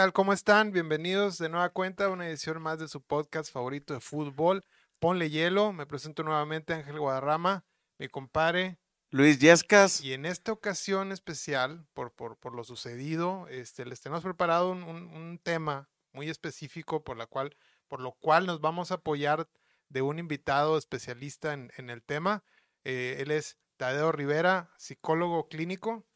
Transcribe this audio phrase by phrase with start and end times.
[0.00, 0.14] tal?
[0.14, 0.72] ¿Cómo están?
[0.72, 4.64] Bienvenidos de nueva cuenta a una edición más de su podcast favorito de fútbol.
[4.98, 5.74] Ponle hielo.
[5.74, 7.66] Me presento nuevamente Ángel Guadarrama,
[7.98, 8.78] mi compadre.
[9.10, 10.00] Luis Yescas.
[10.00, 14.84] Y en esta ocasión especial, por, por, por lo sucedido, este, les tenemos preparado un,
[14.84, 17.54] un, un, tema muy específico por, la cual,
[17.86, 19.50] por lo cual nos vamos a apoyar
[19.90, 22.42] de un invitado especialista en, en el tema.
[22.84, 26.06] Eh, él es Tadeo Rivera, psicólogo clínico.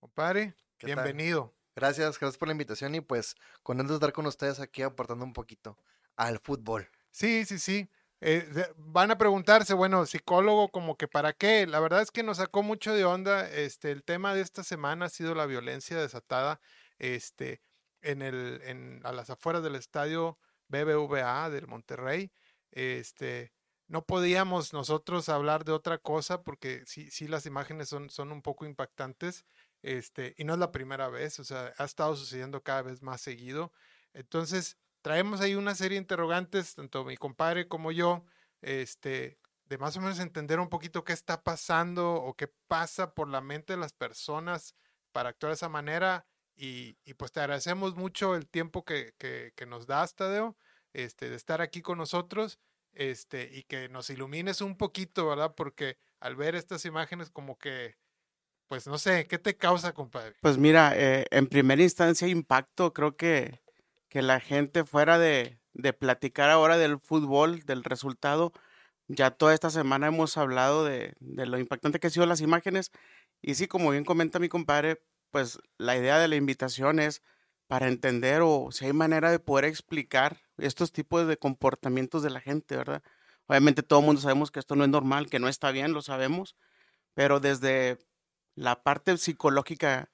[0.00, 1.54] Compadre, bienvenido.
[1.54, 1.59] Tal?
[1.80, 5.24] Gracias, gracias por la invitación y pues con él de estar con ustedes aquí aportando
[5.24, 5.78] un poquito
[6.14, 6.86] al fútbol.
[7.10, 7.88] Sí, sí, sí.
[8.20, 11.66] Eh, van a preguntarse, bueno, psicólogo, como que para qué.
[11.66, 13.48] La verdad es que nos sacó mucho de onda.
[13.48, 16.60] Este, el tema de esta semana ha sido la violencia desatada,
[16.98, 17.62] este,
[18.02, 20.38] en el, en, a las afueras del estadio
[20.68, 22.30] BBVA del Monterrey.
[22.72, 23.54] Este,
[23.88, 28.42] no podíamos nosotros hablar de otra cosa porque sí, sí las imágenes son, son un
[28.42, 29.46] poco impactantes.
[29.82, 33.20] Este, y no es la primera vez, o sea, ha estado sucediendo cada vez más
[33.20, 33.72] seguido.
[34.12, 38.24] Entonces, traemos ahí una serie de interrogantes, tanto mi compadre como yo,
[38.60, 43.28] este, de más o menos entender un poquito qué está pasando o qué pasa por
[43.28, 44.74] la mente de las personas
[45.12, 46.26] para actuar de esa manera.
[46.56, 50.56] Y, y pues te agradecemos mucho el tiempo que, que, que, nos das, Tadeo,
[50.92, 52.58] este, de estar aquí con nosotros
[52.92, 55.54] este, y que nos ilumines un poquito, ¿verdad?
[55.54, 57.96] Porque al ver estas imágenes como que
[58.70, 60.36] pues no sé, ¿qué te causa, compadre?
[60.40, 63.60] Pues mira, eh, en primera instancia impacto, creo que,
[64.08, 68.52] que la gente fuera de, de, platicar ahora del fútbol, del resultado,
[69.08, 72.92] ya toda esta semana hemos hablado de, de, lo impactante que han sido las imágenes
[73.42, 77.24] y sí, como bien comenta mi compadre, pues la idea de la invitación es
[77.66, 82.40] para entender o si hay manera de poder explicar estos tipos de comportamientos de la
[82.40, 83.02] gente, ¿verdad?
[83.48, 86.02] Obviamente todo el mundo sabemos que esto no es normal, que no está bien, lo
[86.02, 86.54] sabemos,
[87.14, 87.98] pero desde
[88.54, 90.10] la parte psicológica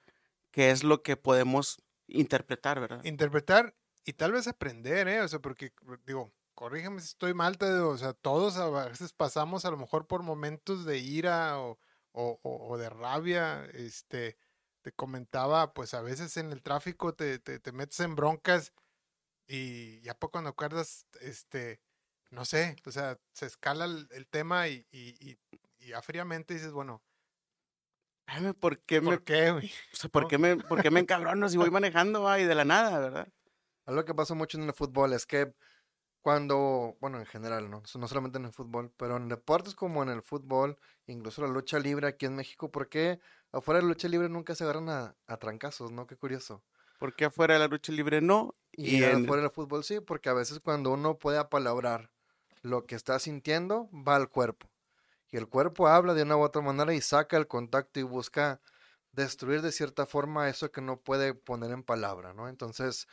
[0.51, 3.03] que es lo que podemos interpretar, ¿verdad?
[3.03, 3.75] Interpretar
[4.05, 5.21] y tal vez aprender, ¿eh?
[5.21, 5.73] O sea, porque,
[6.05, 9.77] digo, corrígeme si estoy mal, te digo, o sea, todos a veces pasamos a lo
[9.77, 11.77] mejor por momentos de ira o,
[12.13, 14.37] o, de rabia, este,
[14.81, 18.73] te comentaba, pues a veces en el tráfico te, te, te metes en broncas
[19.47, 21.79] y ya poco cuando acuerdas, este,
[22.31, 25.37] no sé, o sea, se escala el, tema y, y, y,
[25.79, 27.03] y fríamente dices, bueno,
[28.59, 29.71] ¿por qué me, ¿Por qué, güey?
[29.93, 32.65] O sea, ¿por, qué me, ¿por qué me encabrono si voy manejando ay, de la
[32.65, 33.27] nada, verdad?
[33.85, 35.53] Algo que pasa mucho en el fútbol es que
[36.21, 37.83] cuando, bueno, en general, ¿no?
[37.97, 41.79] No solamente en el fútbol, pero en deportes como en el fútbol, incluso la lucha
[41.79, 43.19] libre aquí en México, ¿por qué
[43.53, 46.05] afuera de la lucha libre nunca se agarran a, a trancazos, no?
[46.05, 46.63] Qué curioso.
[46.99, 48.55] ¿Por qué afuera de la lucha libre no?
[48.73, 49.23] Y, y en...
[49.23, 52.11] afuera del fútbol sí, porque a veces cuando uno puede apalabrar
[52.61, 54.67] lo que está sintiendo, va al cuerpo
[55.31, 58.61] y el cuerpo habla de una u otra manera y saca el contacto y busca
[59.11, 62.47] destruir de cierta forma eso que no puede poner en palabra, ¿no?
[62.49, 63.07] Entonces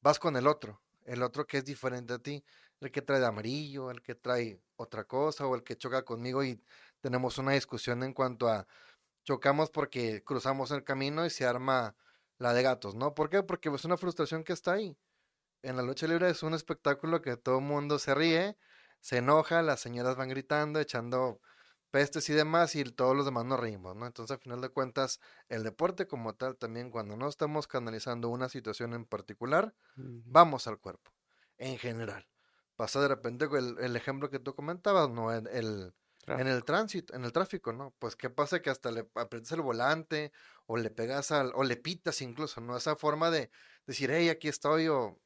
[0.00, 2.44] vas con el otro, el otro que es diferente a ti,
[2.80, 6.44] el que trae de amarillo, el que trae otra cosa o el que choca conmigo
[6.44, 6.62] y
[7.00, 8.66] tenemos una discusión en cuanto a
[9.24, 11.96] chocamos porque cruzamos el camino y se arma
[12.38, 13.14] la de gatos, ¿no?
[13.14, 13.42] ¿Por qué?
[13.42, 14.96] Porque es una frustración que está ahí.
[15.62, 18.56] En la lucha libre es un espectáculo que todo el mundo se ríe,
[19.00, 21.40] se enoja, las señoras van gritando, echando
[21.90, 24.06] pestes y demás, y todos los demás nos reímos, ¿no?
[24.06, 28.48] Entonces, al final de cuentas, el deporte como tal, también cuando no estamos canalizando una
[28.48, 30.22] situación en particular, uh -huh.
[30.24, 31.12] vamos al cuerpo,
[31.58, 32.28] en general.
[32.76, 35.32] Pasa de repente el, el ejemplo que tú comentabas, ¿no?
[35.32, 35.94] El, el
[36.26, 37.94] en el tránsito, en el tráfico, ¿no?
[37.98, 40.32] Pues qué pasa que hasta le aprietas el volante
[40.66, 42.76] o le pegas al, o le pitas incluso, ¿no?
[42.76, 43.50] Esa forma de
[43.86, 45.18] decir, hey, aquí estoy, o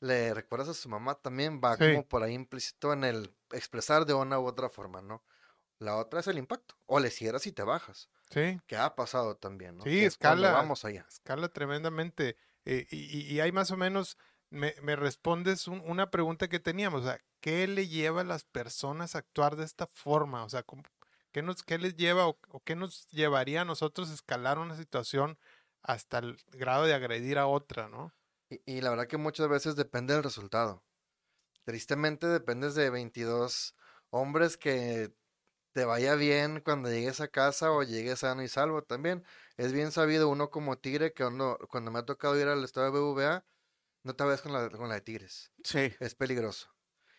[0.00, 1.84] le recuerdas a su mamá también va sí.
[1.84, 5.24] como por ahí implícito en el expresar de una u otra forma, ¿no?
[5.78, 6.76] La otra es el impacto.
[6.86, 8.08] O le cierras y te bajas.
[8.30, 8.60] Sí.
[8.66, 9.84] Que ha pasado también, ¿no?
[9.84, 10.52] Sí, que escala.
[10.52, 11.06] Vamos allá.
[11.08, 12.36] Escala tremendamente.
[12.64, 14.18] Eh, y, y, hay más o menos,
[14.50, 17.02] me, me respondes un, una pregunta que teníamos.
[17.02, 20.44] O sea, ¿qué le lleva a las personas a actuar de esta forma?
[20.44, 20.64] O sea,
[21.30, 24.76] ¿qué, nos, qué les lleva o, o qué nos llevaría a nosotros a escalar una
[24.76, 25.38] situación
[25.82, 28.12] hasta el grado de agredir a otra, ¿no?
[28.48, 30.82] Y, y la verdad que muchas veces depende del resultado.
[31.64, 33.76] Tristemente dependes de 22
[34.10, 35.12] hombres que
[35.76, 39.22] te vaya bien cuando llegues a casa o llegues sano y salvo también.
[39.58, 42.86] Es bien sabido uno como tigre que uno, cuando me ha tocado ir al estado
[42.86, 43.44] de BVA,
[44.02, 45.52] no te vayas con la, con la de tigres.
[45.62, 45.94] Sí.
[46.00, 46.74] Es peligroso.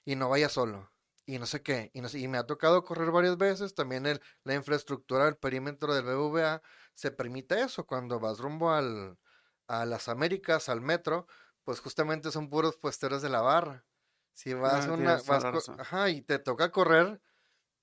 [0.06, 0.92] Y no vayas solo.
[1.28, 1.92] Y no sé qué.
[1.94, 3.76] Y, no sé, y me ha tocado correr varias veces.
[3.76, 6.64] También el, la infraestructura del perímetro del BVA
[6.96, 7.86] se permite eso.
[7.86, 9.20] Cuando vas rumbo al,
[9.68, 11.28] a las Américas, al metro,
[11.64, 13.86] pues justamente son puros puesteros de la barra.
[14.34, 17.22] Si vas, Ah, una, vas ajá, y te toca correr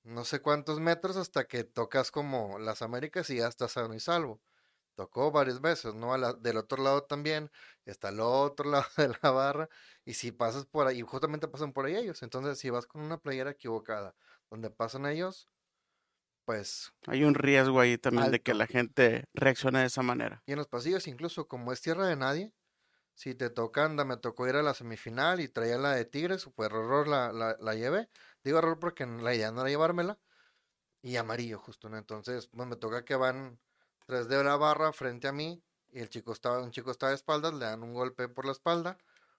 [0.05, 4.01] no sé cuántos metros hasta que tocas como las Américas y ya estás sano y
[4.01, 4.43] salvo.
[4.97, 6.15] Tocó varias veces, ¿no?
[6.15, 7.51] A la- del otro lado también,
[7.87, 9.69] está el otro lado de la barra,
[10.05, 12.23] y si pasas por ahí, justamente pasan por ahí ellos.
[12.25, 14.17] Entonces, si vas con una playera equivocada,
[14.51, 15.49] donde pasan ellos,
[16.45, 20.45] pues Hay un riesgo ahí también de que la gente reaccione de esa manera.
[20.47, 22.55] Y en los pasillos, incluso como es tierra de nadie,
[23.15, 26.47] si te toca, anda, me tocó ir a la semifinal y traía la de Tigres,
[26.47, 28.11] por error la, la, la llevé.
[28.45, 30.21] Digo error porque la idea no era llevármela.
[31.03, 31.99] Y amarillo, justo, ¿no?
[31.99, 33.61] Entonces, pues me toca que van
[34.07, 37.15] tres de la barra frente a mí y el chico estaba, un chico está de
[37.15, 38.99] espaldas, le dan un golpe por la espalda,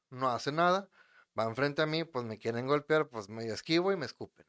[0.10, 0.90] no hace nada,
[1.34, 4.46] van frente a mí, pues me quieren golpear, pues me esquivo y me escupen.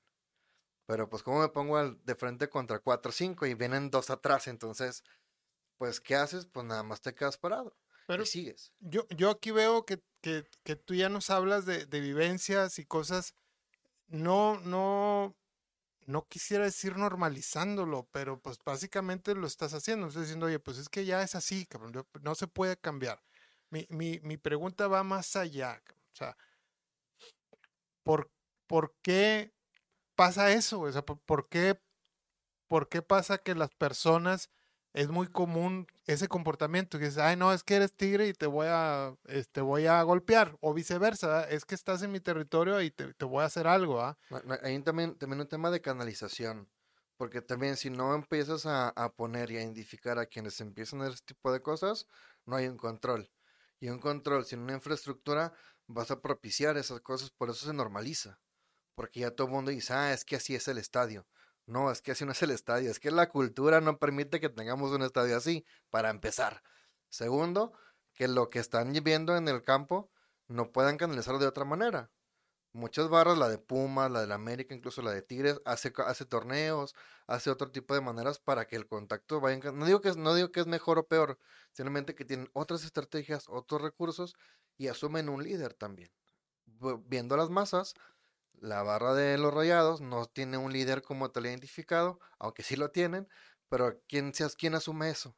[0.87, 4.11] Pero pues como me pongo al- de frente contra cuatro o cinco y vienen dos
[4.11, 5.05] atrás, entonces,
[5.79, 6.47] pues ¿qué haces?
[6.47, 7.77] Pues nada más te quedas parado
[8.07, 8.75] Pero y sigues.
[8.81, 12.87] yo, yo aquí veo que, que, que tú ya nos hablas de, de vivencias y
[12.87, 13.35] cosas.
[14.09, 15.37] No, no,
[16.07, 20.09] no quisiera decir normalizándolo, pero pues básicamente lo estás haciendo.
[20.09, 21.93] Estás diciendo, oye, pues es que ya es así, cabrón,
[22.23, 23.23] no se puede cambiar.
[23.71, 25.83] Mi, mi, mi pregunta va más allá,
[26.15, 26.37] o sea,
[28.03, 28.31] ¿por,
[28.67, 29.53] por qué
[30.17, 30.81] pasa eso?
[30.81, 31.81] O sea, ¿por, por qué,
[32.69, 34.51] por qué pasa que las personas
[34.97, 36.99] es muy común ese comportamiento?
[36.99, 40.03] Que dices, ay, no, es que eres tigre y te voy a, este, voy a
[40.03, 43.67] golpear, o viceversa, es que estás en mi territorio y te, te voy a hacer
[43.67, 44.17] algo, ¿ah?
[44.63, 46.71] Hay también, también un tema de canalización,
[47.19, 51.05] porque también si no empiezas a, a poner y a identificar a quienes empiezan a
[51.05, 52.07] hacer este tipo de cosas,
[52.47, 53.31] no hay un control.
[53.79, 55.53] Y un control sin una infraestructura
[55.87, 58.41] vas a propiciar esas cosas, por eso se normaliza.
[58.95, 61.27] Porque ya todo el mundo dice, ah, es que así es el estadio.
[61.67, 64.49] No, es que así no es el estadio, es que la cultura no permite que
[64.49, 66.63] tengamos un estadio así, para empezar.
[67.09, 67.73] Segundo,
[68.15, 70.11] que lo que están viendo en el campo
[70.49, 72.11] no puedan canalizarlo de otra manera.
[72.73, 76.27] Muchas barras, la de Pumas, la de la América, incluso la de Tigres, hace, hace
[76.27, 76.95] torneos,
[77.27, 80.17] hace otro tipo de maneras para que el contacto vaya en No digo que es,
[80.17, 81.39] no digo que es mejor o peor,
[81.73, 84.37] simplemente que tienen otras estrategias, otros recursos
[84.77, 86.11] y asumen un líder también.
[87.07, 87.95] Viendo las masas,
[88.61, 92.91] la barra de los rayados no tiene un líder como tal identificado, aunque sí lo
[92.91, 93.29] tienen,
[93.69, 95.37] pero ¿quién, quién asume eso?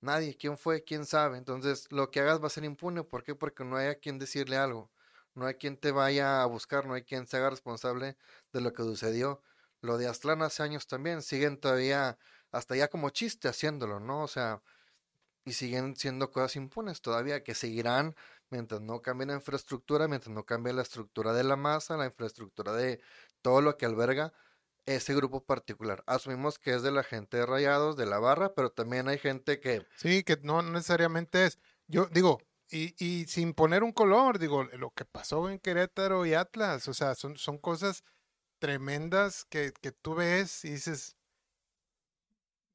[0.00, 0.84] Nadie, ¿quién fue?
[0.84, 1.38] ¿Quién sabe?
[1.38, 3.02] Entonces, lo que hagas va a ser impune.
[3.02, 3.34] ¿Por qué?
[3.34, 4.90] Porque no hay a quien decirle algo.
[5.34, 8.16] No hay quien te vaya a buscar, no hay quien se haga responsable
[8.52, 9.42] de lo que sucedió.
[9.80, 12.18] Lo de Aztlán hace años también, siguen todavía,
[12.52, 14.22] hasta ya como chiste haciéndolo, ¿no?
[14.22, 14.62] O sea,
[15.44, 18.14] y siguen siendo cosas impunes todavía, que seguirán
[18.50, 22.72] mientras no cambie la infraestructura, mientras no cambie la estructura de la masa, la infraestructura
[22.72, 23.00] de
[23.42, 24.32] todo lo que alberga
[24.86, 26.02] ese grupo particular.
[26.06, 29.60] Asumimos que es de la gente de Rayados, de la barra, pero también hay gente
[29.60, 31.58] que Sí, que no necesariamente es.
[31.86, 32.40] Yo digo,
[32.70, 36.94] y, y sin poner un color, digo, lo que pasó en Querétaro y Atlas, o
[36.94, 38.02] sea, son, son cosas
[38.58, 41.16] tremendas que, que tú ves y dices,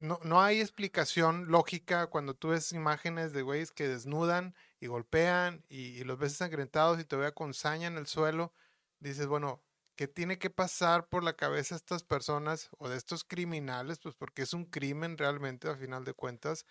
[0.00, 5.64] no, no hay explicación lógica cuando tú ves imágenes de güeyes que desnudan y golpean
[5.70, 8.52] y, los ves ensangrentados y todavía con saña en el suelo.
[9.00, 9.62] Dices, bueno,
[9.96, 13.98] ¿qué tiene que pasar por la cabeza de estas personas o de estos criminales?
[14.00, 16.66] Pues porque es un crimen realmente, a final de cuentas,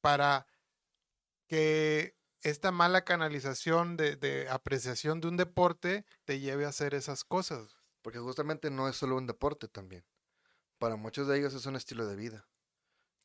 [0.00, 0.48] para
[1.46, 7.22] que esta mala canalización de, de apreciación de un deporte te lleve a hacer esas
[7.22, 7.76] cosas.
[8.02, 10.04] Porque justamente no es solo un deporte también.
[10.78, 12.48] Para muchos de ellos es un estilo de vida.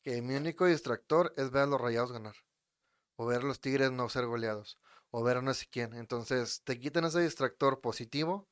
[0.03, 2.35] Que mi único distractor es ver a los rayados ganar.
[3.15, 4.77] O ver a los tigres no ser goleados.
[5.11, 5.93] O ver a no sé quién.
[5.93, 8.47] Entonces te quitan ese distractor positivo.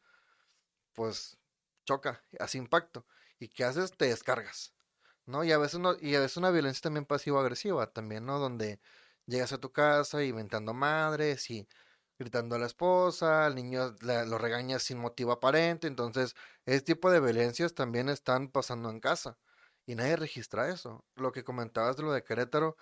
[0.93, 1.37] Pues
[1.85, 3.05] choca, hace impacto.
[3.39, 3.91] ¿Y qué haces?
[3.97, 4.73] Te descargas.
[5.25, 5.43] ¿No?
[5.43, 8.39] Y a veces y a veces una violencia también pasivo-agresiva, también, ¿no?
[8.39, 8.81] Donde
[9.27, 11.67] llegas a tu casa inventando madres y
[12.19, 17.11] gritando a la esposa, al niño la- lo regañas sin motivo aparente, entonces ese tipo
[17.11, 19.39] de violencias también están pasando en casa
[19.85, 21.05] y nadie registra eso.
[21.15, 22.77] Lo que comentabas de lo de Querétaro,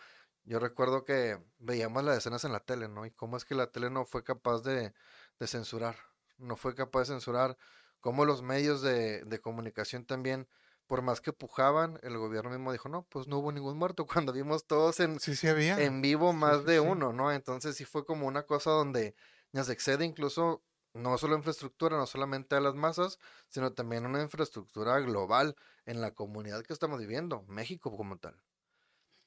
[0.50, 3.06] yo recuerdo que veíamos las escenas en la tele, ¿no?
[3.06, 4.94] Y cómo es que la tele no fue capaz de,
[5.40, 5.96] de censurar,
[6.38, 7.58] no fue capaz de censurar,
[8.00, 10.48] cómo los medios de, de comunicación también,
[10.88, 14.34] por más que pujaban, el gobierno mismo dijo, no, pues no hubo ningún muerto, cuando
[14.34, 15.76] vimos todos en, Sí, sí había.
[15.76, 17.32] en vivo más sí, de uno, ¿no?
[17.32, 19.16] Entonces sí fue como una cosa donde
[19.52, 20.64] nos excede incluso
[20.94, 26.14] no solo infraestructura, no solamente a las masas, sino también una infraestructura global en la
[26.16, 28.42] comunidad que estamos viviendo, México como tal.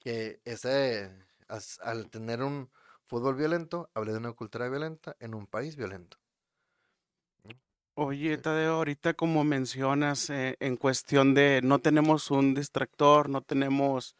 [0.03, 0.75] Que ese,
[1.49, 2.71] as- al tener un
[3.05, 6.19] fútbol violento, hablé de una cultura violenta en un país violento.
[7.95, 14.17] Oye, Tadeo, ahorita como mencionas eh, en cuestión de no tenemos un distractor, no tenemos,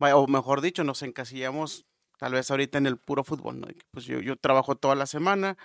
[0.00, 1.86] o mejor dicho, nos encasillamos
[2.18, 3.68] tal vez ahorita en el puro fútbol, ¿no?
[3.92, 5.56] Pues yo, yo trabajo toda la semana,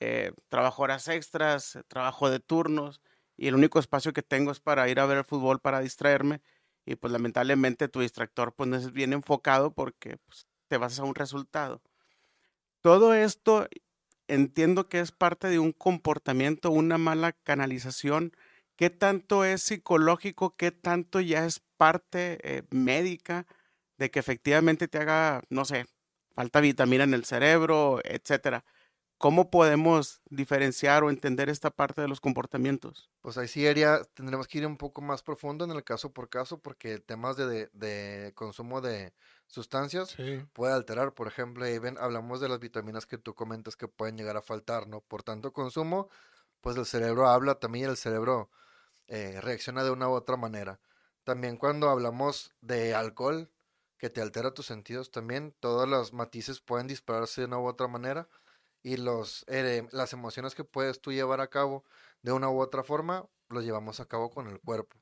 [0.00, 3.00] eh, trabajo horas extras, eh, trabajo de turnos
[3.36, 6.42] y el único espacio que tengo es para ir a ver el fútbol, para distraerme
[6.86, 11.04] y pues lamentablemente tu distractor pues no es bien enfocado porque pues, te vas a
[11.04, 11.82] un resultado.
[12.82, 13.68] Todo esto
[14.28, 18.32] entiendo que es parte de un comportamiento, una mala canalización.
[18.76, 20.56] ¿Qué tanto es psicológico?
[20.56, 23.46] ¿Qué tanto ya es parte eh, médica
[23.98, 25.86] de que efectivamente te haga, no sé,
[26.34, 28.64] falta vitamina en el cerebro, etcétera?
[29.24, 33.08] ¿Cómo podemos diferenciar o entender esta parte de los comportamientos?
[33.22, 36.28] Pues ahí sí haría, tendremos que ir un poco más profundo en el caso por
[36.28, 39.14] caso, porque temas de, de consumo de
[39.46, 40.14] sustancias
[40.52, 41.14] puede alterar.
[41.14, 44.42] Por ejemplo, ahí ven, hablamos de las vitaminas que tú comentas que pueden llegar a
[44.42, 45.00] faltar, ¿no?
[45.00, 46.10] Por tanto consumo,
[46.60, 48.50] pues el cerebro habla también, el cerebro
[49.06, 50.80] eh, reacciona de una u otra manera.
[51.24, 53.50] También cuando hablamos de alcohol,
[53.96, 57.88] que te altera tus sentidos también, todos los matices pueden dispararse de una u otra
[57.88, 58.28] manera
[58.84, 61.84] y los, eh, las emociones que puedes tú llevar a cabo
[62.22, 64.96] de una u otra forma, los llevamos a cabo con el cuerpo,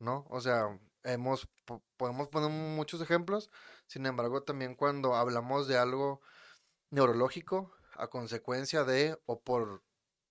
[0.00, 0.26] ¿no?
[0.28, 1.48] O sea, hemos,
[1.96, 3.50] podemos poner muchos ejemplos,
[3.86, 6.20] sin embargo, también cuando hablamos de algo
[6.90, 9.82] neurológico, a consecuencia de, o por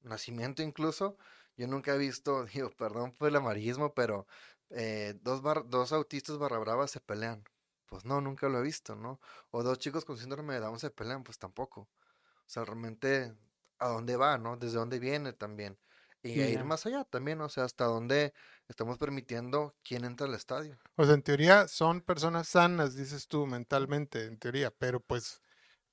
[0.01, 1.17] nacimiento incluso,
[1.57, 4.27] yo nunca he visto, digo, perdón por el amarillismo, pero
[4.69, 7.43] eh, dos, dos autistas barra bravas se pelean.
[7.88, 9.19] Pues no, nunca lo he visto, ¿no?
[9.51, 11.89] O dos chicos con síndrome de Down se pelean, pues tampoco.
[12.51, 13.34] O sea, realmente
[13.79, 14.58] a dónde va, ¿no?
[14.58, 15.79] Desde dónde viene también.
[16.22, 18.34] Y ir más allá también, o sea, hasta dónde
[18.67, 20.77] estamos permitiendo quién entra al estadio.
[20.98, 25.41] O sea, en teoría son personas sanas, dices tú, mentalmente, en teoría, pero pues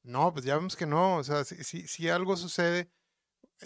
[0.02, 2.90] no, pues ya vemos que no, o sea, si, si, si algo sucede,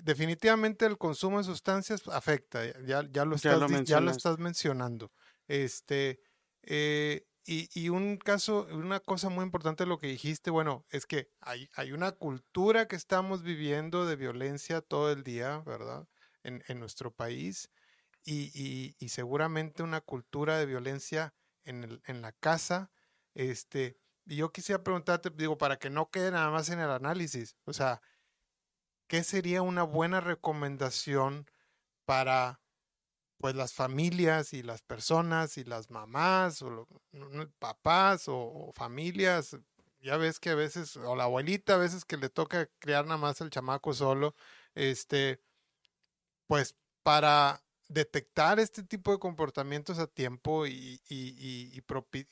[0.02, 5.10] definitivamente el consumo de sustancias afecta, ya, ya, lo, estás, ya lo, estás mencionando.
[5.48, 6.20] Este,
[6.60, 11.06] eh, y, y, un caso, una cosa muy importante de lo que dijiste, bueno, es
[11.06, 16.06] que hay, hay una cultura que estamos viviendo de violencia todo el día, ¿verdad?
[16.44, 17.70] En, en nuestro país
[18.24, 21.34] y, y, y, seguramente una cultura de violencia
[21.64, 22.90] en, el, en la casa.
[23.34, 27.56] Este, y yo quisiera preguntarte, digo, para que no quede nada más en el análisis,
[27.64, 28.00] o sea,
[29.08, 31.46] ¿qué sería una buena recomendación
[32.04, 32.61] para
[33.42, 36.86] pues las familias y las personas y las mamás o
[37.58, 39.56] papás o, familias,
[40.00, 43.16] ya ves que a veces, o la abuelita a veces que le toca criar nada
[43.16, 44.36] más el chamaco solo,
[44.76, 45.40] este,
[46.46, 51.82] pues para detectar este tipo de comportamientos a tiempo y, y, y,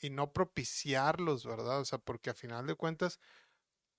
[0.00, 1.80] y no propiciarlos, ¿verdad?
[1.80, 3.18] O sea, porque a final de cuentas,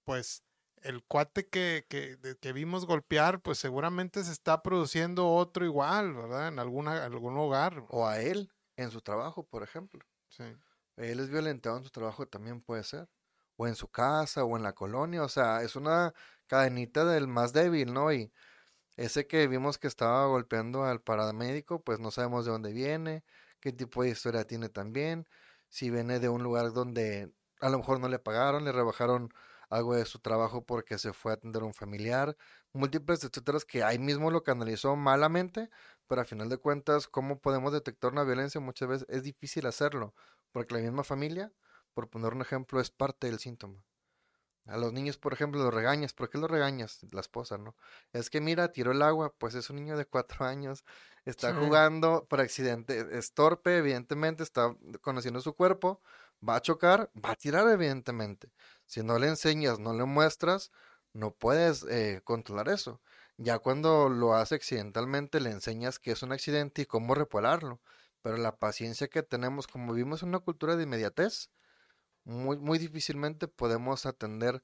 [0.05, 0.43] pues
[0.81, 6.47] el cuate que, que, que, vimos golpear, pues seguramente se está produciendo otro igual, ¿verdad?
[6.47, 7.85] En alguna, algún hogar.
[7.89, 10.05] O a él, en su trabajo, por ejemplo.
[10.29, 10.43] Sí.
[10.97, 13.09] Él es violentado en su trabajo también puede ser.
[13.57, 15.23] O en su casa, o en la colonia.
[15.23, 16.13] O sea, es una
[16.47, 18.11] cadenita del más débil, ¿no?
[18.11, 18.31] Y
[18.97, 23.23] ese que vimos que estaba golpeando al paramédico, pues no sabemos de dónde viene,
[23.59, 25.27] qué tipo de historia tiene también.
[25.69, 29.33] Si viene de un lugar donde a lo mejor no le pagaron, le rebajaron
[29.71, 32.37] algo de su trabajo porque se fue a atender a un familiar,
[32.73, 35.69] múltiples etcétera, que ahí mismo lo canalizó malamente,
[36.07, 38.61] pero a final de cuentas, ¿cómo podemos detectar una violencia?
[38.61, 40.13] Muchas veces es difícil hacerlo,
[40.51, 41.53] porque la misma familia,
[41.93, 43.83] por poner un ejemplo, es parte del síntoma.
[44.65, 46.13] A los niños, por ejemplo, los regañas.
[46.13, 46.99] ¿Por qué los regañas?
[47.11, 47.75] La esposa, ¿no?
[48.13, 50.85] Es que mira, tiró el agua, pues es un niño de cuatro años,
[51.25, 56.01] está jugando por accidente, es torpe, evidentemente, está conociendo su cuerpo,
[56.47, 58.51] va a chocar, va a tirar, evidentemente.
[58.91, 60.69] Si no le enseñas, no le muestras,
[61.13, 63.01] no puedes eh, controlar eso.
[63.37, 67.79] Ya cuando lo hace accidentalmente, le enseñas que es un accidente y cómo repararlo.
[68.21, 71.49] Pero la paciencia que tenemos, como vivimos en una cultura de inmediatez,
[72.25, 74.61] muy, muy difícilmente podemos atender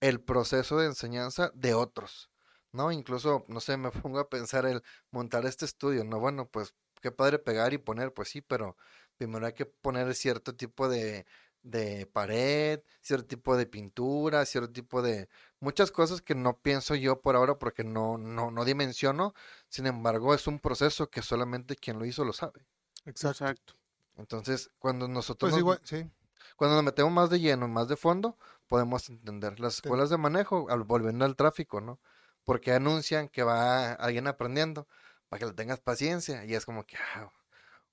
[0.00, 2.30] el proceso de enseñanza de otros.
[2.72, 2.92] ¿no?
[2.92, 6.20] Incluso, no sé, me pongo a pensar el montar este estudio, ¿no?
[6.20, 8.76] Bueno, pues qué padre pegar y poner, pues sí, pero
[9.16, 11.26] primero hay que poner cierto tipo de
[11.64, 15.28] de pared, cierto tipo de pintura, cierto tipo de
[15.58, 19.34] muchas cosas que no pienso yo por ahora porque no, no, no dimensiono.
[19.68, 22.66] Sin embargo, es un proceso que solamente quien lo hizo lo sabe.
[23.06, 23.74] Exacto.
[24.16, 26.08] Entonces, cuando nosotros pues igual, sí.
[26.56, 30.66] cuando nos metemos más de lleno, más de fondo, podemos entender las escuelas de manejo,
[30.84, 31.98] volviendo al tráfico, ¿no?
[32.44, 34.86] Porque anuncian que va alguien aprendiendo
[35.28, 37.32] para que le tengas paciencia y es como que ah,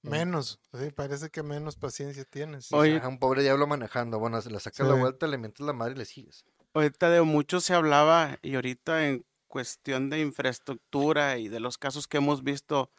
[0.03, 2.72] Menos, sí, parece que menos paciencia tienes.
[2.74, 4.17] Oye, un pobre diablo manejando.
[4.20, 6.46] Bueno, se le sacas la vuelta, le mientes la madre y le sigues.
[6.74, 12.08] Ahorita de mucho se hablaba y ahorita en cuestión de infraestructura y de los casos
[12.08, 12.91] que hemos visto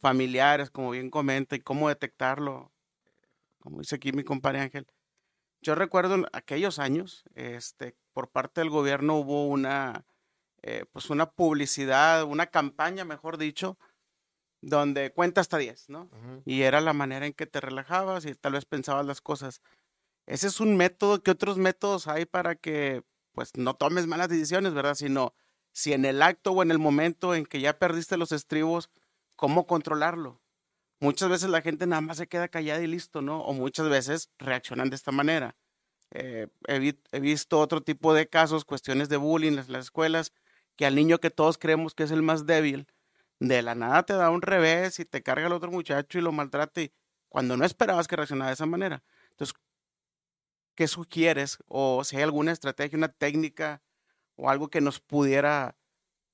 [0.00, 2.70] familiares, como bien comenta, y cómo detectarlo,
[3.58, 4.86] como dice aquí mi compadre Ángel.
[5.60, 10.04] Yo recuerdo en aquellos años, este, por parte del gobierno hubo una,
[10.62, 13.76] eh, pues una publicidad, una campaña, mejor dicho,
[14.60, 16.08] donde cuenta hasta 10, ¿no?
[16.44, 19.60] Y era la manera en que te relajabas y tal vez pensabas las cosas.
[20.26, 21.22] Ese es un método.
[21.22, 24.94] ¿Qué otros métodos hay para que pues no tomes malas decisiones, verdad?
[24.94, 25.32] Sino
[25.72, 28.90] si en el acto o en el momento en que ya perdiste los estribos,
[29.36, 30.40] ¿cómo controlarlo?
[31.00, 33.42] Muchas veces la gente nada más se queda callada y listo, ¿no?
[33.42, 35.54] O muchas veces reaccionan de esta manera.
[36.10, 39.84] Eh, he, vi- he visto otro tipo de casos, cuestiones de bullying en las, las
[39.86, 40.32] escuelas,
[40.74, 42.88] que al niño que todos creemos que es el más débil,
[43.40, 46.32] de la nada te da un revés y te carga el otro muchacho y lo
[46.32, 46.82] maltrata
[47.28, 49.02] cuando no esperabas que reaccionara de esa manera.
[49.30, 49.54] Entonces,
[50.74, 51.58] ¿qué sugieres?
[51.66, 53.82] O si hay alguna estrategia, una técnica
[54.36, 55.76] o algo que nos pudiera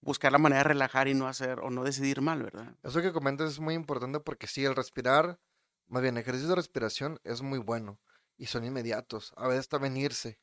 [0.01, 2.77] buscar la manera de relajar y no hacer o no decidir mal, ¿verdad?
[2.83, 5.39] Eso que comentas es muy importante porque sí, el respirar,
[5.87, 7.99] más bien, ejercicio de respiración es muy bueno
[8.37, 9.33] y son inmediatos.
[9.37, 10.39] A veces está venirse.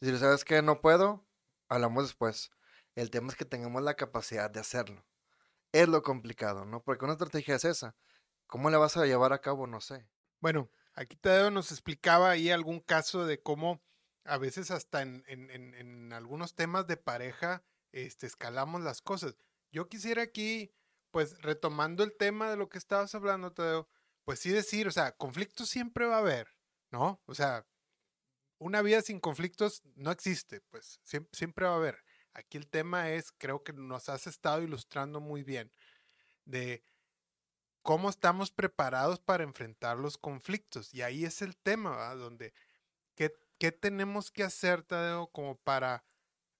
[0.00, 0.60] Decir, ¿sabes qué?
[0.60, 1.26] No puedo,
[1.68, 2.50] hablamos después.
[2.94, 5.04] El tema es que tengamos la capacidad de hacerlo.
[5.74, 6.82] Es lo complicado, ¿no?
[6.82, 7.96] Porque una estrategia es esa.
[8.46, 9.66] ¿Cómo la vas a llevar a cabo?
[9.66, 10.08] No sé.
[10.40, 13.82] Bueno, aquí Tadeo nos explicaba ahí algún caso de cómo
[14.24, 19.36] a veces hasta en, en- en- algunos temas de pareja este, escalamos las cosas.
[19.72, 20.72] Yo quisiera aquí,
[21.10, 23.88] pues retomando el tema de lo que estabas hablando, Tadeo,
[24.24, 26.48] pues sí decir, o sea, conflictos siempre va a haber,
[26.90, 27.20] ¿no?
[27.26, 27.66] O sea,
[28.58, 32.03] una vida sin conflictos no existe, pues siem- siempre va a haber.
[32.34, 35.70] Aquí el tema es, creo que nos has estado ilustrando muy bien,
[36.44, 36.84] de
[37.82, 40.92] cómo estamos preparados para enfrentar los conflictos.
[40.92, 42.16] Y ahí es el tema, ¿verdad?
[42.16, 42.52] Donde,
[43.14, 46.04] ¿qué, tenemos que hacer, Tadeo, como para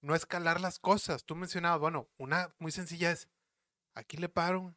[0.01, 1.25] no escalar las cosas?
[1.25, 3.27] Tú mencionabas, bueno, una muy sencilla es,
[3.93, 4.73] aquí le paro,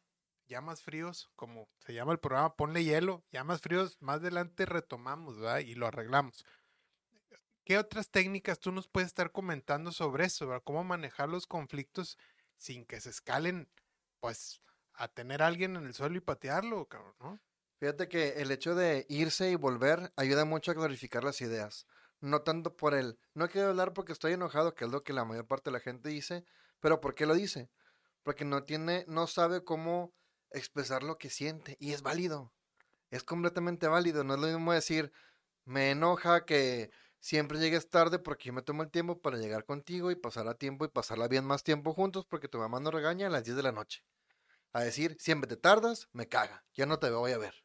[0.47, 4.65] ya más fríos, como se llama el programa, ponle hielo, ya más fríos, más adelante
[4.65, 5.37] retomamos.
[5.63, 6.43] Y lo arreglamos.
[7.69, 10.59] ¿Qué otras técnicas tú nos puedes estar comentando sobre eso.
[10.63, 12.17] ¿Cómo manejar los conflictos
[12.57, 13.69] sin que se escalen,
[14.19, 14.59] pues,
[14.95, 17.39] a tener a alguien en el suelo y patearlo, cabrón, ¿no?
[17.77, 21.85] Fíjate que el hecho de irse y volver ayuda mucho a clarificar las ideas.
[22.21, 25.23] No tanto por el, no quiero hablar porque estoy enojado, que es lo que la
[25.23, 26.45] mayor parte de la gente dice,
[26.79, 27.69] pero ¿por qué lo dice?
[28.23, 30.11] Porque no tiene, no sabe cómo
[30.49, 32.51] expresar lo que siente y es válido.
[33.11, 34.23] Es completamente válido.
[34.23, 35.11] No es lo mismo decir,
[35.65, 40.11] me enoja que siempre llegues tarde porque yo me tomo el tiempo para llegar contigo
[40.11, 43.27] y pasar a tiempo y pasarla bien más tiempo juntos porque tu mamá nos regaña
[43.27, 44.03] a las 10 de la noche.
[44.71, 47.55] A decir, siempre te tardas, me caga, ya no te voy a ver.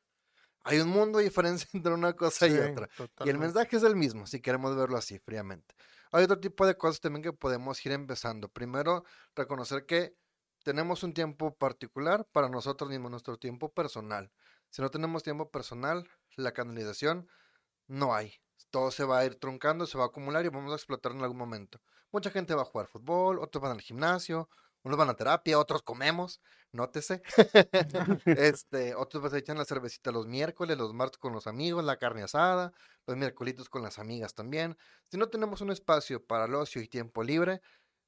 [0.63, 2.89] Hay un mundo de diferencia entre una cosa y otra.
[3.25, 5.75] Y el mensaje es el mismo, si queremos verlo así, fríamente.
[6.11, 8.49] Hay otro tipo de cosas también que podemos ir empezando.
[8.49, 10.17] Primero, reconocer que
[10.63, 14.33] tenemos un tiempo particular para nosotros mismos, nuestro tiempo personal.
[14.71, 17.29] Si no tenemos tiempo personal, la canalización
[17.87, 18.33] no hay.
[18.75, 21.23] Todo se va a ir truncando, se va a acumular y vamos a explotar en
[21.23, 21.81] algún momento.
[22.11, 24.49] Mucha gente va a jugar fútbol, otros van al gimnasio,
[24.83, 26.41] unos van a terapia, otros comemos,
[26.73, 27.23] nótese.
[28.27, 31.99] este, otros pues, se echan la cervecita los miércoles, los martes con los amigos, la
[31.99, 32.73] carne asada,
[33.07, 34.77] los miércoles con las amigas también.
[35.09, 37.61] Si no tenemos un espacio para el ocio y tiempo libre,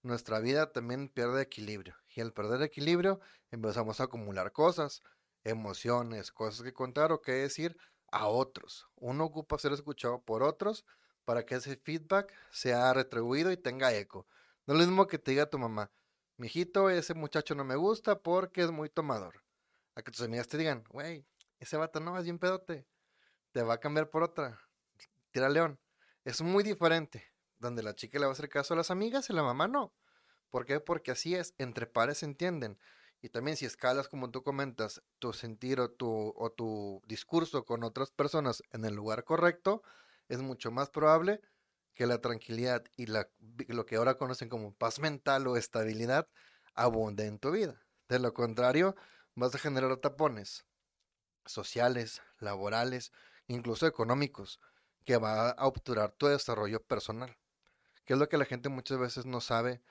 [0.03, 1.95] nuestra vida también pierde equilibrio.
[2.13, 3.21] Y al perder equilibrio,
[3.53, 5.05] empezamos a acumular cosas,
[5.45, 7.77] emociones, cosas que contar o que decir
[8.17, 8.89] a otros.
[8.97, 10.85] Uno ocupa ser escuchado por otros
[11.25, 14.27] para que ese feedback sea retribuido y tenga eco.
[14.67, 15.91] No lo mismo que te diga tu mamá,
[16.39, 19.43] mijito, ese muchacho no me gusta porque es muy tomador.
[19.95, 21.27] A que tus amigas te digan, güey,
[21.59, 22.87] ese vato no es bien pedote,
[23.53, 24.61] te va a cambiar por otra.
[25.31, 25.79] Tira león.
[26.25, 27.25] Es muy diferente,
[27.59, 29.93] donde la chica le va a hacer caso a las amigas y la mamá no.
[30.51, 30.81] ¿Por qué?
[30.81, 32.79] Porque así es, entre pares se entienden.
[33.21, 37.83] Y también si escalas, como tú comentas, tu sentir o tu, o tu discurso con
[37.83, 39.83] otras personas en el lugar correcto,
[40.29, 41.41] es mucho más probable
[41.95, 43.29] que la tranquilidad y la,
[43.69, 46.29] lo que ahora conocen como paz mental o estabilidad
[46.75, 47.83] abunde en tu vida.
[48.09, 48.95] De lo contrario,
[49.35, 50.67] vas a generar tapones
[51.47, 53.13] sociales, laborales,
[53.47, 54.61] incluso económicos,
[55.05, 57.37] que va a obturar tu desarrollo personal.
[58.05, 59.83] Que es lo que la gente muchas veces no sabe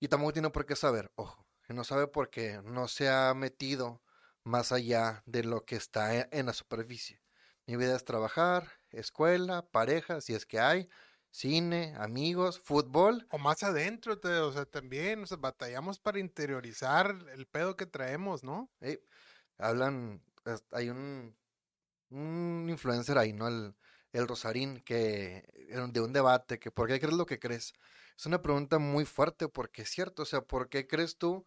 [0.00, 4.02] y tampoco tiene por qué saber, ojo, no sabe porque no se ha metido
[4.44, 7.20] más allá de lo que está e, en la superficie.
[7.66, 10.88] Mi vida es trabajar, escuela, pareja, si es que hay,
[11.30, 13.26] cine, amigos, fútbol.
[13.30, 17.86] O más adentro, te, o sea, también, o sea, batallamos para interiorizar el pedo que
[17.86, 18.70] traemos, ¿no?
[18.80, 19.02] eh,
[19.58, 20.22] hablan,
[20.72, 21.36] hay un,
[22.10, 23.46] un influencer ahí, ¿no?
[23.48, 23.74] El,
[24.12, 27.74] el Rosarín, que eh, de un debate, que ¿por qué crees lo que crees?
[28.16, 31.46] Es una pregunta muy fuerte porque es cierto, o sea, ¿por qué crees tú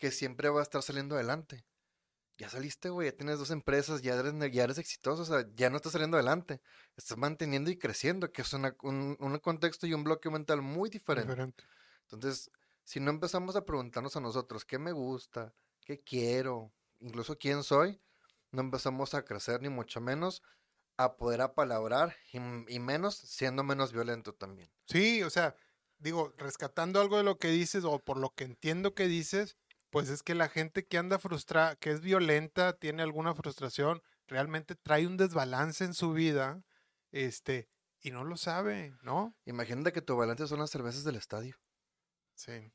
[0.00, 1.66] que siempre va a estar saliendo adelante?
[2.38, 5.68] Ya saliste, güey, ya tienes dos empresas, ya eres, ya eres exitoso, o sea, ya
[5.68, 6.62] no estás saliendo adelante,
[6.96, 10.88] estás manteniendo y creciendo, que es una- un, un contexto y un bloque mental muy
[10.88, 11.32] diferente.
[11.32, 11.64] Diferente.
[12.10, 12.50] Entonces,
[12.84, 18.00] si no empezamos a preguntarnos a nosotros qué me gusta, qué quiero, incluso quién soy,
[18.52, 20.42] no empezamos a crecer ni mucho menos
[20.96, 24.70] a poder apalabrar y, y menos siendo menos violento también.
[24.86, 25.56] Sí, o sea,
[25.98, 29.56] digo, rescatando algo de lo que dices o por lo que entiendo que dices,
[29.90, 34.76] pues es que la gente que anda frustrada, que es violenta, tiene alguna frustración, realmente
[34.76, 36.62] trae un desbalance en su vida,
[37.12, 37.68] este,
[38.00, 39.36] y no lo sabe, ¿no?
[39.44, 41.56] Imagínate que tu balance son las cervezas del estadio.
[42.34, 42.72] Sí.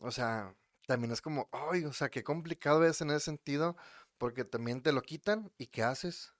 [0.00, 3.76] O sea, también es como, ay, o sea, qué complicado es en ese sentido,
[4.18, 6.34] porque también te lo quitan y ¿qué haces?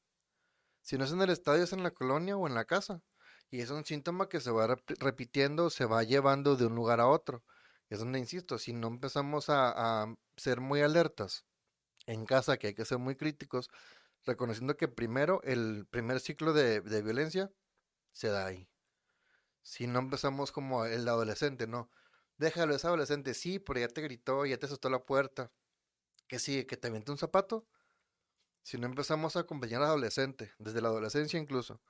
[0.83, 3.03] Si no es en el estadio, es en la colonia o en la casa.
[3.51, 7.01] Y es un síntoma que se va rep- repitiendo, se va llevando de un lugar
[7.01, 7.45] a otro.
[7.90, 11.44] Es donde insisto, si no empezamos a, ser muy alertas
[12.07, 13.70] en casa, que hay que ser muy críticos,
[14.25, 17.53] reconociendo que primero el primer ciclo de, de violencia
[18.12, 18.68] se da ahí.
[19.62, 21.90] Si no empezamos como el adolescente, no.
[22.37, 25.53] Déjalo, es adolescente, sí, pero ya te gritó, ya te asustó la puerta.
[26.29, 27.66] Que sí, que te avienta un zapato.
[28.62, 31.81] Si no empezamos a acompañar al adolescente, desde la adolescencia incluso,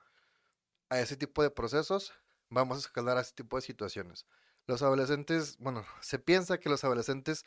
[0.89, 2.13] a ese tipo de procesos,
[2.49, 4.25] vamos a escalar a ese tipo de situaciones.
[4.67, 7.45] Los adolescentes, bueno, se piensa que los adolescentes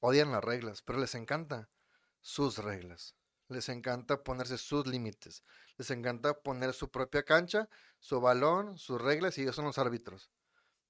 [0.00, 1.68] odian las reglas, pero les encanta
[2.20, 3.16] sus reglas.
[3.48, 5.42] Les encanta ponerse sus límites.
[5.76, 10.30] Les encanta poner su propia cancha, su balón, sus reglas y ellos son los árbitros.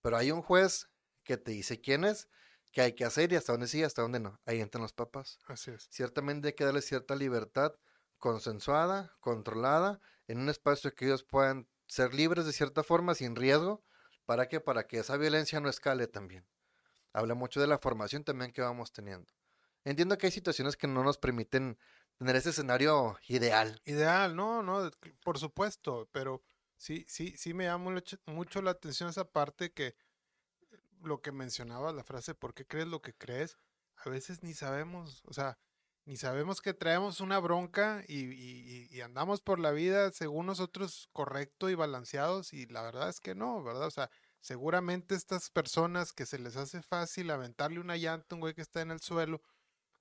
[0.02, 0.90] Pero hay un juez
[1.24, 2.28] que te dice quién es,
[2.72, 4.40] qué hay que hacer y hasta dónde sí y hasta dónde no.
[4.44, 5.38] Ahí entran los papás.
[5.46, 5.88] Así es.
[5.90, 7.74] Ciertamente hay que darles cierta libertad
[8.18, 13.82] consensuada, controlada, en un espacio que ellos puedan ser libres de cierta forma, sin riesgo.
[14.30, 14.60] ¿Para qué?
[14.60, 16.46] Para que esa violencia no escale también.
[17.12, 19.26] Habla mucho de la formación también que vamos teniendo.
[19.84, 21.76] Entiendo que hay situaciones que no nos permiten
[22.16, 23.82] tener ese escenario ideal.
[23.86, 24.88] Ideal, no, no,
[25.24, 26.44] por supuesto, pero
[26.76, 29.96] sí, sí, sí me llama mucho, la atención esa parte que
[31.02, 33.58] lo que mencionabas, la frase, ¿por qué crees lo que crees?
[33.96, 35.58] A veces ni sabemos, o sea,
[36.04, 41.68] ni sabemos que traemos una bronca y- y andamos por la vida según nosotros correcto
[41.68, 43.88] y balanceados y la verdad es que no, ¿verdad?
[43.88, 44.08] O sea,
[44.40, 48.62] seguramente estas personas que se les hace fácil aventarle una llanta a un güey que
[48.62, 49.42] está en el suelo,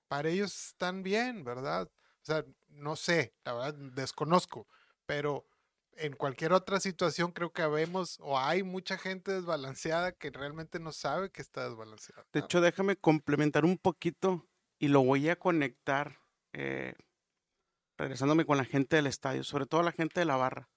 [0.08, 1.90] para ellos están bien, ¿verdad?
[2.22, 4.66] O sea, no sé, la verdad desconozco,
[5.06, 5.46] pero
[5.92, 10.92] en cualquier otra situación creo que habemos o hay mucha gente desbalanceada que realmente no
[10.92, 12.26] sabe que está desbalanceada.
[12.32, 14.46] De hecho, déjame complementar un poquito
[14.78, 16.18] y lo voy a conectar,
[16.52, 16.94] eh,
[17.98, 20.68] regresándome con la gente del estadio, sobre todo la gente de la barra.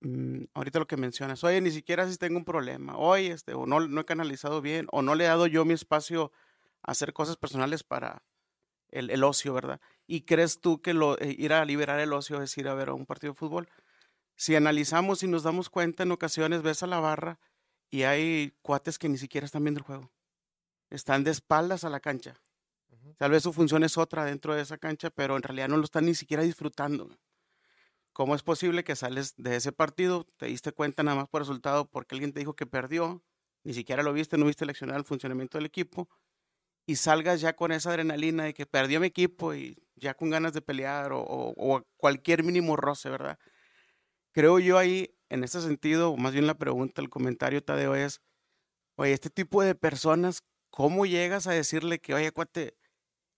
[0.00, 3.66] Mm, ahorita lo que mencionas, oye, ni siquiera si tengo un problema, oye, este, o
[3.66, 6.32] no, no he canalizado bien, o no le he dado yo mi espacio
[6.82, 8.24] a hacer cosas personales para
[8.90, 9.80] el, el ocio, ¿verdad?
[10.06, 12.88] ¿Y crees tú que lo, eh, ir a liberar el ocio es ir a ver
[12.90, 13.68] a un partido de fútbol?
[14.36, 17.38] Si analizamos y nos damos cuenta, en ocasiones ves a la barra
[17.90, 20.10] y hay cuates que ni siquiera están viendo el juego.
[20.90, 22.40] Están de espaldas a la cancha.
[23.18, 25.84] Tal vez su función es otra dentro de esa cancha, pero en realidad no lo
[25.84, 27.10] están ni siquiera disfrutando.
[28.20, 31.88] ¿Cómo es posible que sales de ese partido, te diste cuenta nada más por resultado
[31.90, 33.24] porque alguien te dijo que perdió,
[33.64, 36.10] ni siquiera lo viste, no viste leccionar el funcionamiento del equipo,
[36.86, 40.52] y salgas ya con esa adrenalina de que perdió mi equipo y ya con ganas
[40.52, 43.38] de pelear o, o- o cualquier mínimo roce, ¿verdad?
[44.32, 48.20] Creo yo ahí, en ese sentido, o más bien la pregunta, el comentario, Tadeo, es,
[48.96, 52.76] oye, este tipo de personas, ¿cómo llegas a decirle que, oye, cuate,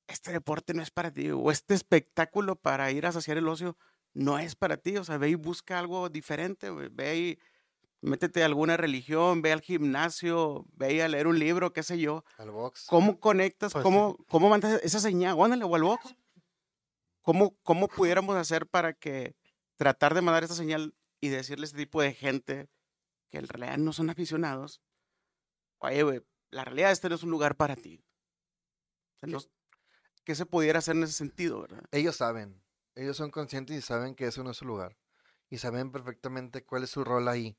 [0.08, 3.76] este deporte no es para ti, o este espectáculo para ir a saciar el ocio
[4.14, 4.96] no es para ti?
[4.96, 7.38] O sea, ve y busca algo diferente, güey, ve y
[8.00, 11.98] métete a alguna religión, ve al gimnasio, ve y a leer un libro, qué sé
[11.98, 12.24] yo.
[12.36, 12.86] Al box.
[12.88, 13.72] ¿Cómo conectas?
[13.72, 13.84] Pues sí.
[13.84, 15.40] ¿Cómo, ¿Cómo mandas esa señal?
[15.40, 16.14] Ándale, o al box.
[17.22, 19.36] ¿Cómo, ¿Cómo pudiéramos hacer para que
[19.76, 22.68] tratar de mandar esa señal y decirle a este tipo de gente
[23.30, 24.82] que en realidad no son aficionados?
[25.78, 26.20] Oye, güey,
[26.50, 28.04] la realidad este no es un lugar para ti.
[29.16, 29.38] O sea, no-
[30.24, 31.82] ¿Qué se pudiera hacer en ese sentido, verdad?
[31.90, 32.60] Ellos saben,
[32.94, 34.96] ellos son conscientes y saben que eso no es su lugar.
[35.48, 37.58] Y saben perfectamente cuál es su rol ahí.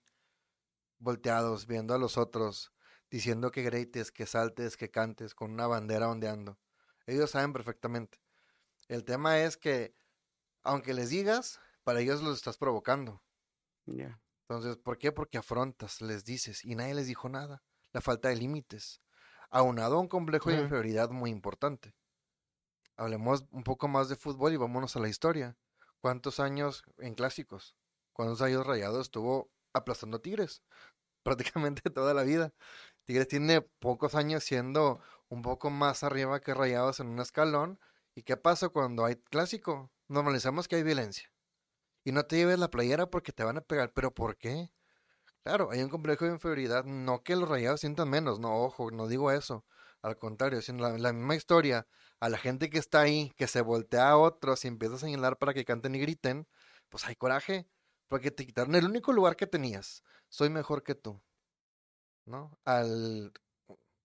[1.00, 2.72] Volteados, viendo a los otros,
[3.10, 6.60] diciendo que grites, que saltes, que cantes, con una bandera ondeando.
[7.06, 8.20] Ellos saben perfectamente.
[8.88, 9.96] El tema es que,
[10.64, 13.22] aunque les digas, para ellos los estás provocando.
[13.86, 14.20] Ya.
[14.42, 15.12] Entonces, ¿por qué?
[15.12, 17.64] Porque afrontas, les dices, y nadie les dijo nada.
[17.92, 19.02] La falta de límites.
[19.50, 21.96] Aunado a un complejo de inferioridad muy importante.
[22.96, 25.58] Hablemos un poco más de fútbol y vámonos a la historia.
[26.00, 27.76] ¿Cuántos años en clásicos?
[28.14, 30.64] ¿Cuántos años Rayados estuvo aplastando Tigres?
[31.24, 32.54] Prácticamente toda la vida.
[33.06, 37.80] Tigres tiene pocos años siendo un poco más arriba que Rayados en un escalón.
[38.16, 39.92] ¿Y qué pasa cuando hay clásico?
[40.08, 41.32] Normalizamos que hay violencia.
[42.04, 43.94] Y no te lleves la playera porque te van a pegar.
[43.94, 44.72] ¿Pero por qué?
[45.44, 46.86] Claro, hay un complejo de inferioridad.
[46.86, 48.40] No que los rayados sientan menos.
[48.40, 49.66] No, ojo, no digo eso.
[50.04, 51.88] Al contrario, sino la, la misma historia,
[52.20, 55.38] a la gente que está ahí, que se voltea a otros y empieza a señalar
[55.38, 56.48] para que canten y griten,
[56.90, 57.68] pues hay coraje,
[58.08, 60.04] porque te quitaron el único lugar que tenías.
[60.30, 61.22] Soy mejor que tú.
[62.26, 62.58] ¿No?
[62.66, 63.34] Al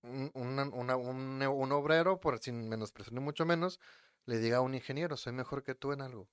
[0.02, 3.80] un, un, un obrero, por sin menospreciar ni mucho menos,
[4.26, 6.28] le diga a un ingeniero, soy mejor que tú en algo.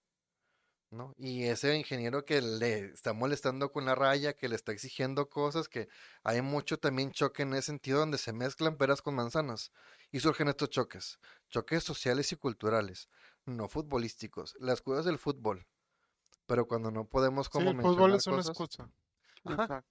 [0.95, 1.13] ¿No?
[1.17, 5.69] Y ese ingeniero que le está molestando con la raya, que le está exigiendo cosas,
[5.69, 5.87] que
[6.23, 9.71] hay mucho también choque en ese sentido donde se mezclan peras con manzanas
[10.11, 13.09] y surgen estos choques, choques sociales y culturales,
[13.45, 15.65] no futbolísticos, las cosas del fútbol.
[16.47, 18.89] Pero cuando no podemos Sí, como el fútbol es una cosas- excusa.
[19.45, 19.83] Ajá.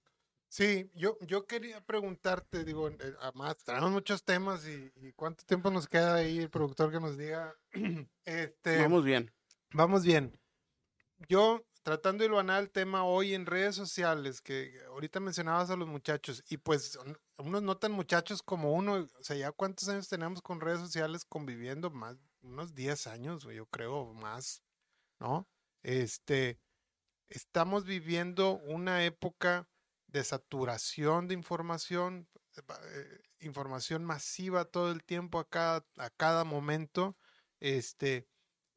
[0.48, 5.68] Sí, yo, yo quería preguntarte, digo, eh, además tenemos muchos temas y, y cuánto tiempo
[5.70, 7.56] nos queda ahí el productor que nos diga.
[8.24, 9.32] este, Vamos bien.
[9.72, 10.38] Vamos bien.
[11.29, 15.88] Yo, tratando de iluminar el tema hoy en redes sociales, que ahorita mencionabas a los
[15.88, 16.98] muchachos, y pues
[17.38, 21.24] unos no tan muchachos como uno, o sea, ya cuántos años tenemos con redes sociales
[21.24, 24.62] conviviendo, más, unos 10 años, yo creo, más,
[25.18, 25.48] ¿no?
[25.83, 26.61] Este,
[27.29, 29.68] estamos viviendo una época
[30.09, 37.16] de saturación de información, eh, información masiva todo el tiempo, a cada, a cada momento,
[37.61, 38.29] este,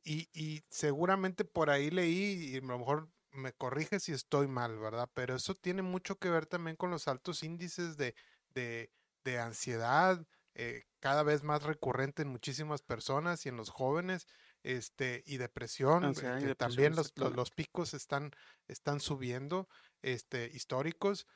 [0.07, 4.79] y, y seguramente por ahí leí, y a lo mejor me corrige si estoy mal,
[4.79, 5.09] ¿verdad?
[5.13, 8.15] Pero eso tiene mucho que ver también con los altos índices de,
[8.49, 8.89] de,
[9.25, 14.27] de ansiedad, eh, cada vez más recurrente en muchísimas personas y en los jóvenes,
[14.63, 18.31] este, y depresión, eh, depresión, también los, los, los picos están,
[18.67, 19.67] están subiendo,
[20.01, 21.27] este, históricos.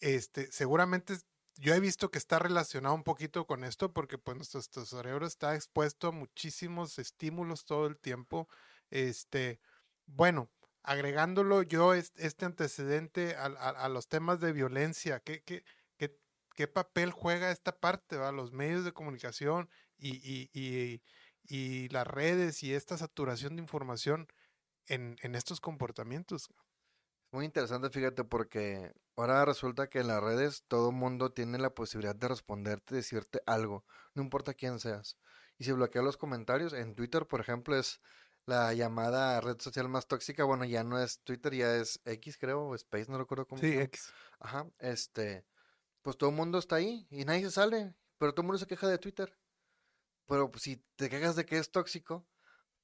[0.00, 1.16] Este, seguramente
[1.56, 5.26] yo he visto que está relacionado un poquito con esto porque pues nuestro, nuestro cerebro
[5.26, 8.48] está expuesto a muchísimos estímulos todo el tiempo.
[8.90, 9.60] Este,
[10.06, 10.50] bueno,
[10.82, 15.64] agregándolo yo es- este antecedente a, a- los temas de violencia, ¿qué, qué,
[15.96, 16.18] qué,
[16.54, 18.32] qué papel juega esta parte, va?
[18.32, 21.02] los medios de comunicación y, y, y,
[21.44, 24.26] y las redes y esta saturación de información
[24.88, 26.48] en, en estos comportamientos?
[27.32, 32.14] Muy interesante, fíjate, porque ahora resulta que en las redes todo mundo tiene la posibilidad
[32.16, 35.18] de responderte, decirte algo, no importa quién seas.
[35.58, 38.00] Y si bloquea los comentarios, en Twitter, por ejemplo, es
[38.46, 40.44] la llamada red social más tóxica.
[40.44, 43.68] Bueno, ya no es Twitter, ya es X, creo, o Space, no recuerdo cómo se
[43.68, 43.84] Sí, llama.
[43.84, 44.14] X.
[44.40, 45.46] Ajá, este,
[46.02, 48.66] pues todo el mundo está ahí y nadie se sale, pero todo el mundo se
[48.66, 49.38] queja de Twitter.
[50.26, 52.26] Pero pues, si te quejas de que es tóxico,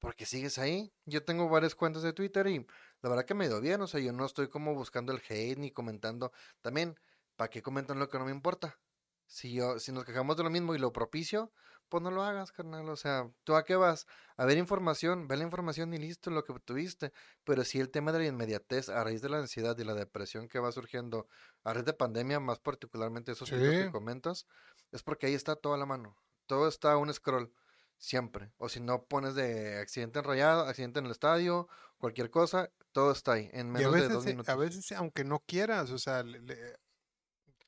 [0.01, 0.93] porque sigues ahí.
[1.05, 2.67] Yo tengo varias cuentas de Twitter y
[3.01, 5.57] la verdad que me dio bien, o sea, yo no estoy como buscando el hate
[5.57, 6.33] ni comentando.
[6.61, 6.99] También,
[7.37, 8.79] ¿para qué comentan lo que no me importa?
[9.27, 11.53] Si yo, si nos quejamos de lo mismo y lo propicio,
[11.87, 12.89] pues no lo hagas, carnal.
[12.89, 14.07] O sea, ¿tú a qué vas?
[14.37, 17.13] A ver información, ve la información y listo, lo que tuviste.
[17.45, 20.47] Pero sí el tema de la inmediatez a raíz de la ansiedad y la depresión
[20.49, 21.27] que va surgiendo
[21.63, 23.91] a raíz de pandemia, más particularmente esos sitios que Sí.
[23.91, 24.47] comentas,
[24.91, 26.17] es porque ahí está toda la mano.
[26.47, 27.53] Todo está un scroll,
[28.01, 28.51] siempre.
[28.57, 33.33] O si no pones de accidente enrayado, accidente en el estadio, cualquier cosa, todo está
[33.33, 34.49] ahí, en menos de dos eh, minutos.
[34.49, 36.75] a veces, aunque no quieras, o sea, le- le-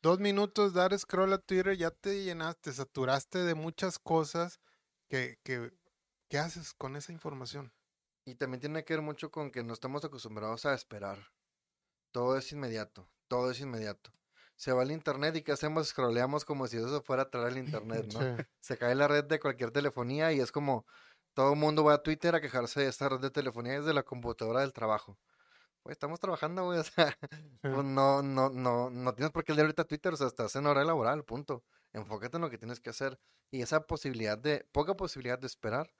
[0.01, 4.59] dos minutos dar scroll a Twitter, ya te llenaste, saturaste de muchas cosas
[5.07, 5.71] que, que,
[6.29, 7.71] ¿qué haces con esa información?
[8.25, 11.19] Y también tiene que ver mucho con que no estamos acostumbrados a esperar.
[12.11, 14.11] Todo es inmediato, todo es inmediato.
[14.63, 15.89] Se va el internet y ¿qué hacemos?
[15.89, 18.19] Scrolleamos como si eso fuera a traer el internet, ¿no?
[18.37, 18.47] Sí.
[18.61, 20.85] Se cae la red de cualquier telefonía y es como
[21.33, 24.03] todo el mundo va a Twitter a quejarse de esta red de telefonía desde la
[24.03, 25.19] computadora del trabajo.
[25.81, 27.13] Pues estamos trabajando, güey, o sea,
[27.59, 30.65] pues no, no, no, no tienes por qué leer ahorita Twitter, o sea, estás en
[30.65, 31.65] hora laboral, punto.
[31.91, 33.19] Enfócate en lo que tienes que hacer.
[33.51, 35.93] Y esa posibilidad de, poca posibilidad de esperar,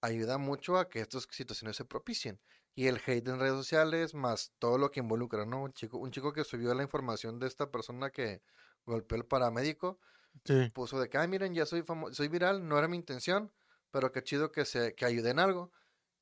[0.00, 2.40] ayuda mucho a que estas situaciones se propicien.
[2.74, 5.62] Y el hate en redes sociales, más todo lo que involucra, ¿no?
[5.62, 8.42] Un chico, un chico que subió la información de esta persona que
[8.86, 10.00] golpeó al paramédico,
[10.44, 10.72] Sí.
[10.72, 13.52] puso de que, "Ay, miren, ya soy soy viral, no era mi intención,
[13.90, 15.72] pero qué chido que se, que ayude en algo.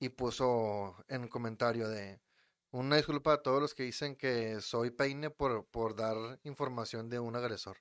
[0.00, 2.22] Y puso en comentario de
[2.70, 7.20] una disculpa a todos los que dicen que soy peine por, por dar información de
[7.20, 7.78] un agresor.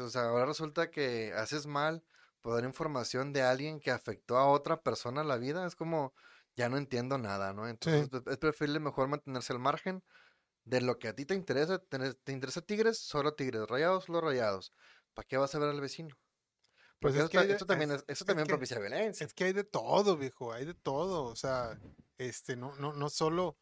[0.00, 2.04] O sea, ahora resulta que haces mal
[2.40, 5.66] por dar información de alguien que afectó a otra persona la vida.
[5.66, 6.14] Es como,
[6.56, 7.68] ya no entiendo nada, ¿no?
[7.68, 10.02] Entonces es- es preferible mejor mantenerse al margen
[10.64, 11.78] de lo que a ti te interesa.
[11.78, 12.98] ¿Te interesa Tigres?
[12.98, 13.68] Solo Tigres.
[13.68, 14.72] Rayados, solo Rayados.
[15.14, 16.16] ¿Para qué vas a ver al vecino?
[16.98, 19.26] Pues es eso, que eso también, es- eso es también que- propicia violencia.
[19.26, 21.78] Es que hay de todo, viejo, hay de todo, o sea,
[22.18, 23.56] este, no, no, no solo,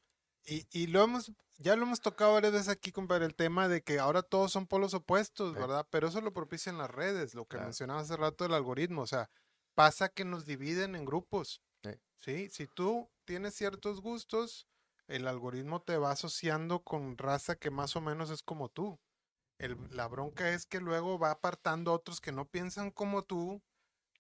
[0.45, 3.83] y, y lo hemos, ya lo hemos tocado varias veces aquí, compadre, el tema de
[3.83, 5.61] que ahora todos son polos opuestos, Sí.
[5.61, 5.85] ¿verdad?
[5.91, 7.65] Pero eso lo propician las redes, lo que Claro.
[7.67, 9.29] mencionaba hace rato del algoritmo, o sea,
[9.75, 11.61] pasa que nos dividen en grupos,
[12.25, 12.49] Sí.
[12.51, 14.67] Si tú tienes ciertos gustos,
[15.09, 18.99] el algoritmo te va asociando con raza que más o menos es como tú.
[19.59, 23.63] El- la bronca es que luego va apartando a otros que no piensan como tú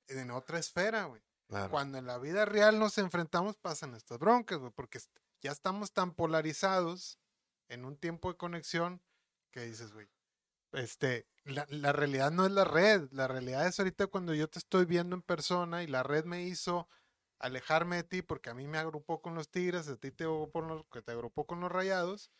[0.08, 1.22] en otra esfera, güey.
[1.48, 1.70] Claro.
[1.70, 4.98] Cuando en la vida real nos enfrentamos, pasan estas broncas, güey, porque
[5.40, 7.18] ya estamos tan polarizados
[7.68, 9.02] en un tiempo de conexión
[9.50, 10.08] que dices, güey,
[10.72, 14.58] este, la, la realidad no es la red, la realidad es ahorita cuando yo te
[14.58, 16.88] estoy viendo en persona y la red me hizo
[17.38, 20.52] alejarme de ti porque a mí me agrupó con los Tigres, a ti te agrupó,
[20.52, 22.30] con los, que te agrupó con los Rayados,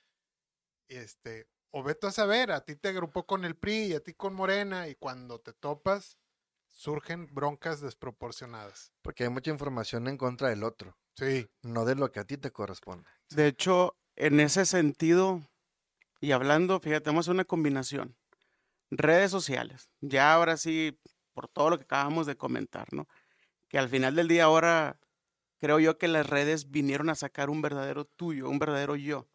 [0.89, 4.01] y este, o vete a saber, a ti te agrupó con el PRI y a
[4.01, 6.19] ti con Morena, y cuando te topas,
[6.71, 8.93] surgen broncas desproporcionadas.
[9.03, 12.37] Porque hay mucha información en contra del otro, Sí, no de lo que a ti
[12.37, 13.09] te corresponde.
[13.31, 15.43] De hecho, en ese sentido,
[16.21, 18.17] y hablando, fíjate, vamos a hacer una combinación.
[18.91, 20.99] Redes sociales, ya ahora sí,
[21.33, 23.07] por todo lo que acabamos de comentar, ¿no?
[23.75, 25.01] Que al final del día ahora
[25.59, 29.27] creo yo que las redes vinieron a sacar un verdadero tuyo, un verdadero yo.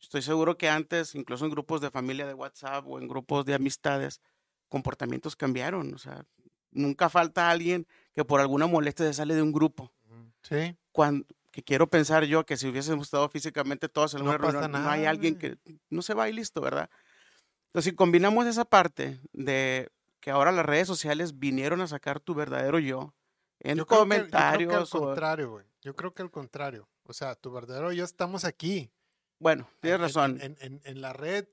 [0.00, 3.54] Estoy seguro que antes, incluso en grupos de familia de WhatsApp o en grupos de
[3.54, 4.20] amistades,
[4.68, 5.94] comportamientos cambiaron.
[5.94, 6.24] O sea,
[6.72, 9.92] nunca falta alguien que por alguna molestia se sale de un grupo
[10.42, 10.76] sí.
[10.90, 14.62] cuando que quiero pensar yo que si hubiésemos estado físicamente todos en No una pasa
[14.62, 15.56] reunión, no hay nada, alguien que
[15.88, 16.90] no se va y listo, ¿verdad?
[17.66, 22.34] Entonces, si combinamos esa parte de que ahora las redes sociales vinieron a sacar tu
[22.34, 23.14] verdadero yo
[23.64, 25.66] en Yo creo que- yo creo que comentarios al o- contrario, güey.
[25.82, 26.88] Yo creo que al contrario.
[27.04, 28.90] O sea, tu verdadero yo estamos aquí.
[29.38, 30.38] bueno, tienes En- razón.
[30.40, 31.48] En, en- en la red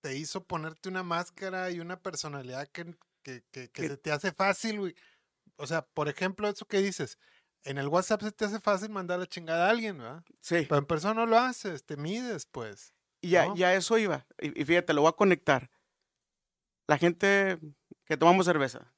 [0.00, 4.32] te hizo ponerte una máscara y una personalidad que, que, que- que se te hace
[4.32, 4.94] fácil, güey.
[5.56, 7.18] O sea, por ejemplo, eso que dices,
[7.62, 10.24] en el WhatsApp se te hace fácil mandar la chingada a alguien, ¿verdad?
[10.40, 10.66] sí.
[10.68, 12.92] Pero en persona no lo haces, te mides, pues.
[13.20, 13.56] Y ya, ¿no?
[13.56, 14.26] ya eso iba.
[14.40, 15.70] Y, y fíjate, lo voy a conectar.
[16.88, 17.58] La gente
[18.04, 18.92] que tomamos cerveza,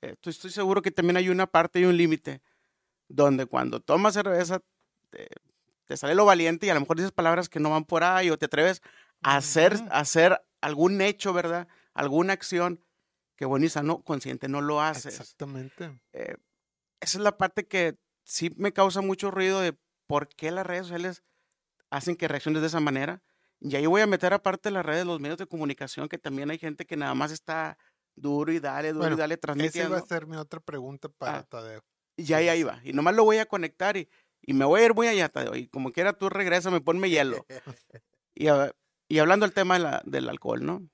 [0.00, 2.42] estoy, estoy seguro que también hay una parte y un límite
[3.08, 4.60] donde cuando tomas cerveza
[5.10, 5.28] te,
[5.84, 8.30] te sale lo valiente y a lo mejor dices palabras que no van por ahí
[8.30, 8.82] o te atreves
[9.22, 11.68] a hacer, a hacer algún hecho, ¿verdad?
[11.92, 12.80] Alguna acción
[13.36, 15.18] que bueno y sano, consciente no lo haces.
[15.18, 16.00] Exactamente.
[16.12, 16.36] Eh,
[17.00, 20.86] esa es la parte que sí me causa mucho ruido de por qué las redes
[20.86, 21.22] sociales
[21.90, 23.22] hacen que reacciones de esa manera.
[23.60, 26.58] Y ahí voy a meter aparte las redes, los medios de comunicación, que también hay
[26.58, 27.78] gente que nada más está
[28.16, 29.96] duro y dale, duro Bueno, y dale Esa iba transmitiendo.
[29.96, 31.42] a ser mi otra pregunta para Ah.
[31.44, 31.82] Tadeo.
[32.16, 32.80] Y ya ahí, ahí va.
[32.84, 34.08] Y nomás lo voy a conectar y,
[34.42, 35.56] y me voy a ir muy allá, Tadeo.
[35.56, 37.44] Y como quiera tú regresa, me ponme hielo.
[38.36, 38.46] Y,
[39.08, 40.88] y hablando del tema de la- del alcohol, ¿no?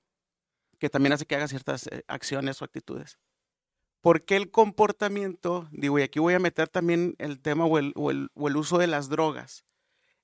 [0.79, 3.17] Que también hace que haga ciertas eh, acciones o actitudes.
[4.01, 5.67] ¿Por qué el comportamiento?
[5.71, 8.57] Digo, y aquí voy a meter también el tema o el, o el- o el
[8.57, 9.63] uso de las drogas.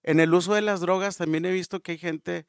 [0.03, 2.45] En el uso de las drogas también he visto que hay gente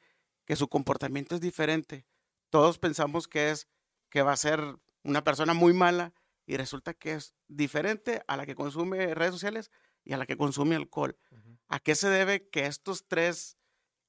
[0.47, 2.07] que su comportamiento es diferente.
[2.51, 3.67] Todos pensamos que es
[4.11, 4.61] que va a ser
[5.05, 6.13] una persona muy mala
[6.47, 9.71] y resulta que es diferente a la que consume redes sociales
[10.05, 11.19] y a la que consume alcohol.
[11.69, 13.59] ¿A qué se debe que estos tres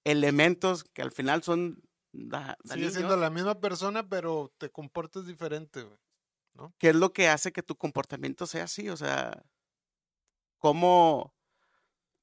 [0.06, 5.84] elementos que al final son da- Sigue siendo la misma persona, pero te comportas diferente,
[5.84, 5.98] güey.
[6.78, 8.90] ¿Qué es lo que hace que tu comportamiento sea así?
[8.90, 9.44] O sea,
[10.58, 11.36] ¿cómo,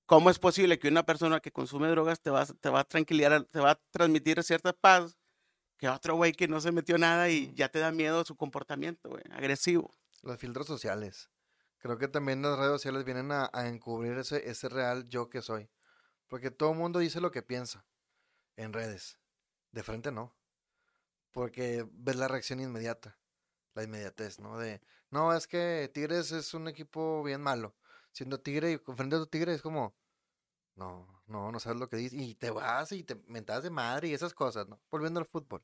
[0.06, 3.44] cómo es posible que una persona que consume drogas te va, te va a tranquilizar,
[3.44, 5.16] te va a transmitir cierta paz
[5.76, 9.10] que otro güey que no se metió nada y ya te da miedo su comportamiento,
[9.10, 9.94] güey, agresivo?
[10.22, 11.30] Los filtros sociales.
[11.78, 15.42] Creo que también las redes sociales vienen a, a encubrir ese, ese real yo que
[15.42, 15.68] soy.
[16.26, 17.84] Porque todo el mundo dice lo que piensa
[18.56, 19.18] en redes.
[19.70, 20.34] De frente no.
[21.30, 23.18] Porque ves la reacción inmediata.
[23.74, 24.58] La inmediatez, ¿no?
[24.58, 27.76] De, no, es que Tigres es un equipo bien malo.
[28.12, 29.94] Siendo Tigre y frente a tu Tigre es como,
[30.74, 32.20] no, no, no sabes lo que dices.
[32.20, 34.80] Y te vas y te mentas de madre y esas cosas, ¿no?
[34.90, 35.62] Volviendo al fútbol.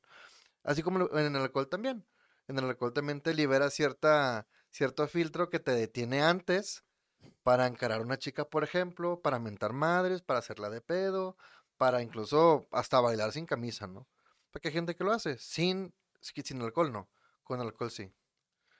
[0.63, 2.05] Así como en el alcohol también.
[2.47, 6.83] En el alcohol también te libera cierta, cierto filtro que te detiene antes
[7.43, 11.37] para encarar a una chica, por ejemplo, para mentar madres, para hacerla de pedo,
[11.77, 14.07] para incluso hasta bailar sin camisa, ¿no?
[14.51, 17.09] Porque hay gente que lo hace, sin, sin alcohol no,
[17.43, 18.13] con alcohol sí.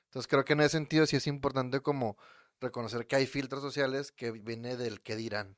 [0.05, 2.17] Entonces creo que en ese sentido sí es importante como
[2.59, 5.57] reconocer que hay filtros sociales que viene del que dirán.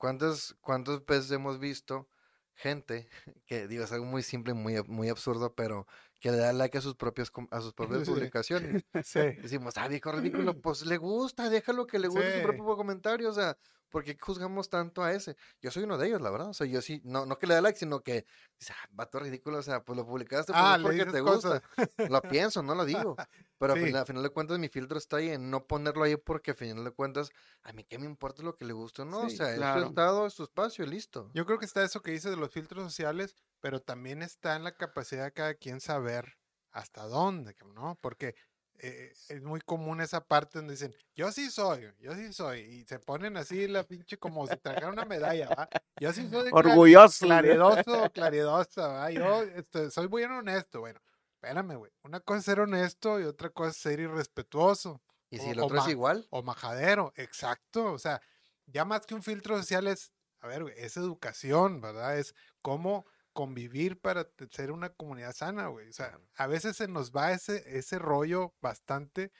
[0.00, 2.08] ¿Cuántas, ¿Cuántas veces hemos visto
[2.54, 3.06] gente
[3.46, 5.86] que, digo, es algo muy simple, muy, muy absurdo, pero
[6.18, 8.10] que le da like a sus propios com- a sus propias Sí.
[8.10, 8.82] publicaciones?
[9.04, 9.20] Sí.
[9.42, 12.36] Decimos, ah, viejo ridículo, pues le gusta, déjalo que le guste Sí.
[12.38, 13.58] su propio comentario, o sea,
[13.90, 15.36] ¿por qué juzgamos tanto a ese?
[15.60, 17.54] Yo soy uno de ellos, la verdad, o sea, yo sí, no, no que le
[17.54, 18.24] dé like, sino que,
[18.58, 21.14] dice, ah, vato ridículo, o sea, pues lo publicaste pues, Ah, es le porque dices
[21.14, 21.60] te cosas.
[21.62, 21.62] gusta,
[22.06, 23.18] lo pienso, no lo digo,
[23.58, 23.78] pero Sí.
[23.78, 26.52] al, final, al final de cuentas mi filtro está ahí en no ponerlo ahí porque
[26.52, 27.30] al final de cuentas,
[27.62, 29.58] a mí qué me importa lo que le guste o no, o Sí, sea, es
[29.58, 29.80] claro.
[29.80, 31.30] su estado, es su espacio, y listo.
[31.34, 34.64] Yo creo que está eso que dice de los filtros sociales, pero también está en
[34.64, 36.38] la capacidad de cada quien saber
[36.72, 37.98] hasta dónde, ¿no?
[38.00, 38.34] Porque
[38.82, 42.84] eh, es muy común esa parte donde dicen, yo sí soy, yo sí soy, y
[42.84, 45.68] se ponen así la pinche como si trajeran una medalla, ¿va?
[45.98, 47.26] Yo sí soy Orgulloso.
[47.26, 49.10] claridoso, o claridosa, ¿va?
[49.10, 51.00] Yo este, soy muy honesto, bueno,
[51.34, 55.48] espérame, güey, una cosa es ser honesto y otra cosa es ser irrespetuoso Y si
[55.48, 58.20] O- el otro es igual, o majadero, exacto, o sea,
[58.66, 62.18] ya más que un filtro social es, a ver, güey, es educación, ¿verdad?
[62.18, 65.88] Es cómo convivir para ser una comunidad sana, güey.
[65.88, 69.32] O sea, a veces se nos va ese, ese rollo bastante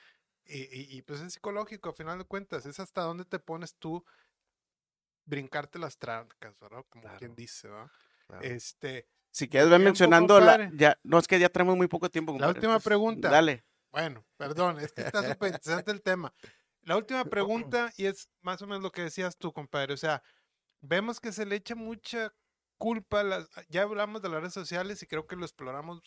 [0.45, 3.75] y, y- y, pues es psicológico, a final de cuentas, es hasta dónde te pones
[3.77, 4.05] tú
[5.25, 6.85] brincarte las trancas, ¿verdad?
[6.89, 7.91] Como quien dice, ¿verdad?
[8.27, 8.43] claro.
[8.45, 10.71] Este, Si quieres, ve mencionando la.
[10.75, 12.33] Ya, no, es que ya tenemos muy poco tiempo.
[12.39, 13.29] La última entonces, pregunta.
[13.31, 13.65] Dale.
[13.93, 16.33] Bueno, perdón, es que está súper interesante el tema.
[16.83, 19.95] La última pregunta, y es más o menos lo que decías tú, compadre.
[19.95, 20.23] O sea,
[20.81, 22.33] vemos que se le echa mucha
[22.81, 23.49] culpa las.
[23.69, 26.01] Ya hablamos de las redes sociales y creo que lo exploramos.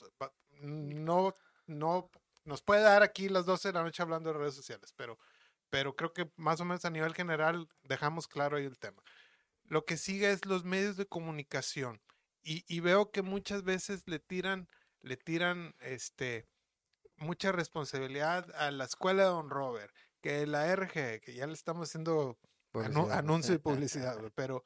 [0.60, 1.36] No,
[1.68, 2.10] no,
[2.44, 5.20] nos puede dar aquí las 12 de la noche hablando de redes sociales, pero,
[5.70, 9.02] pero creo que más o menos a nivel general dejamos claro ahí el tema.
[9.66, 12.02] Lo que sigue es los medios de comunicación.
[12.42, 14.68] Y, y veo que muchas veces le tiran,
[15.02, 16.48] le tiran este
[17.18, 21.90] mucha responsabilidad a la escuela de Don Robert, que la RG, que ya le estamos
[21.90, 22.38] haciendo
[22.74, 24.64] anu- anuncio y publicidad, pero,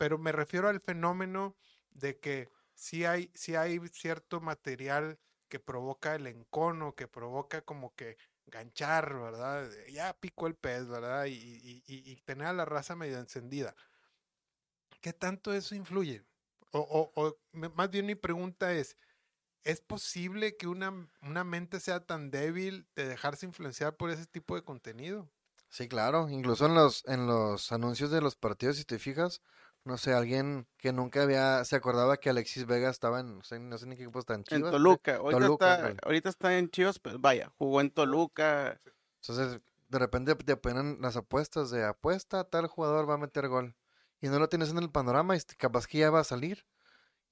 [0.00, 1.56] pero me refiero al fenómeno
[1.90, 5.20] de que sí hay, sí hay cierto material
[5.50, 9.70] que provoca el encono, que provoca como que ganchar, ¿verdad?
[9.92, 11.26] Ya picó el pez, ¿verdad?
[11.26, 11.34] Y,
[11.86, 13.76] y- tener a la raza medio encendida.
[15.00, 16.24] ¿Qué tanto eso influye?
[16.72, 17.38] O, o-
[17.74, 18.96] más bien mi pregunta es,
[19.64, 24.56] ¿es posible que una, una mente sea tan débil de dejarse influenciar por ese tipo
[24.56, 25.30] de contenido?
[25.68, 26.28] Sí, claro.
[26.28, 29.42] Incluso en los, en los anuncios de los partidos, si te fijas,
[29.84, 33.58] no sé, alguien que nunca había, se acordaba que Alexis Vega estaba en, no sé,
[33.58, 34.70] no sé ni qué equipo está en En Chivas.
[34.70, 35.16] Toluca.
[35.16, 38.78] Ahorita, Toluca, está, ahorita está en Chivas, pero vaya, jugó en Toluca.
[39.22, 43.74] Entonces, de repente te ponen las apuestas de apuesta, tal jugador va a meter gol.
[44.20, 46.66] Y no lo tienes en el panorama y capaz que ya va a salir.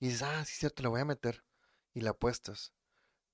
[0.01, 1.45] Y dices, ah, sí, cierto, le voy a meter.
[1.93, 2.73] Y la apuestas.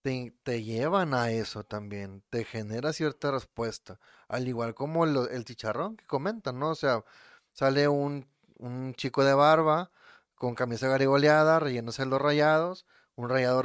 [0.03, 2.23] Te, te llevan a eso también.
[2.31, 4.01] Te genera cierta respuesta.
[4.29, 6.71] Al igual como lo- el chicharrón que comentan, ¿no?
[6.71, 7.05] O sea,
[7.53, 8.29] sale un,
[8.59, 9.91] un chico de barba
[10.35, 12.87] con camisa garigoleada, rellenándose los rayados.
[13.17, 13.63] Un rayado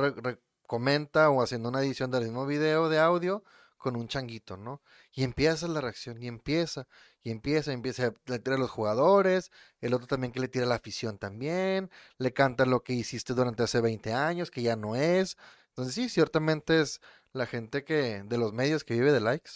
[0.68, 3.44] comenta o haciendo una edición del mismo video de audio
[3.78, 4.82] con un changuito, ¿no?
[5.14, 6.88] Y empieza la reacción, y empieza,
[7.24, 10.66] y empieza, y empieza, le tira a los jugadores, el otro también que le tira
[10.66, 14.96] la afición también, le canta lo que hiciste durante hace 20 años, que ya no
[14.96, 15.38] es.
[15.70, 17.02] Entonces sí, ciertamente es
[17.34, 19.52] la gente que, de los medios que vive de likes,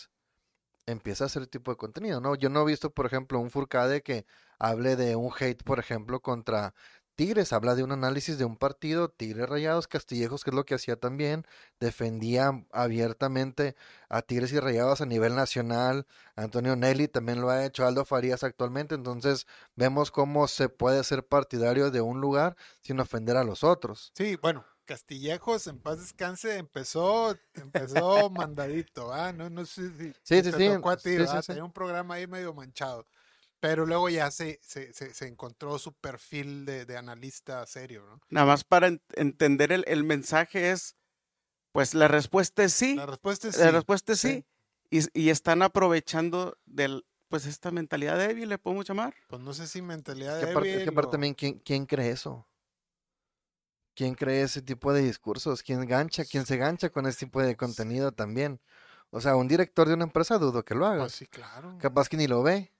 [0.86, 2.36] empieza a hacer tipo de contenido, ¿no?
[2.36, 4.26] Yo no he visto, por ejemplo, un Furcade que
[4.64, 6.74] hable de un hate, por ejemplo, contra
[7.16, 10.74] Tigres, habla de un análisis de un partido, Tigres Rayados, Castillejos, que es lo que
[10.74, 11.46] hacía también,
[11.82, 13.76] defendía abiertamente
[14.08, 18.44] a Tigres y Rayados a nivel nacional, Antonio Nelly también lo ha hecho, Aldo Farías
[18.44, 23.64] actualmente, entonces vemos cómo se puede ser partidario de un lugar sin ofender a los
[23.66, 24.12] otros.
[24.16, 29.34] Sí, bueno, Castillejos, en paz descanse, empezó, empezó mandadito, ¿ah?
[29.34, 31.48] No, no sé si Sí, sí, sí, sí, sí, sí.
[31.48, 33.06] Tenía un programa ahí medio manchado.
[33.64, 38.20] Pero luego ya se, se, se, se encontró su perfil de, de analista serio, ¿no?
[38.30, 40.98] Nada más para en- entender el, el mensaje es,
[41.72, 42.98] pues la respuesta es sí.
[42.98, 43.72] La respuesta es la sí.
[43.72, 44.46] respuesta es sí.
[44.92, 45.08] sí.
[45.14, 49.16] Y, y están aprovechando del, pues esta mentalidad débil, le podemos llamar.
[49.30, 51.60] Pues no sé si mentalidad Es que aparte, es que débil aparte o- también, ¿quién,
[51.60, 52.46] quién cree eso?
[53.96, 55.64] ¿Quién cree ese tipo de discursos?
[55.64, 56.26] ¿Quién gancha?
[56.26, 58.60] ¿Quién se gancha con ese tipo de contenido también?
[59.10, 61.04] O sea, un director de una empresa dudo que lo haga.
[61.04, 61.78] Pues sí, claro.
[61.80, 62.74] Capaz que ni lo ve.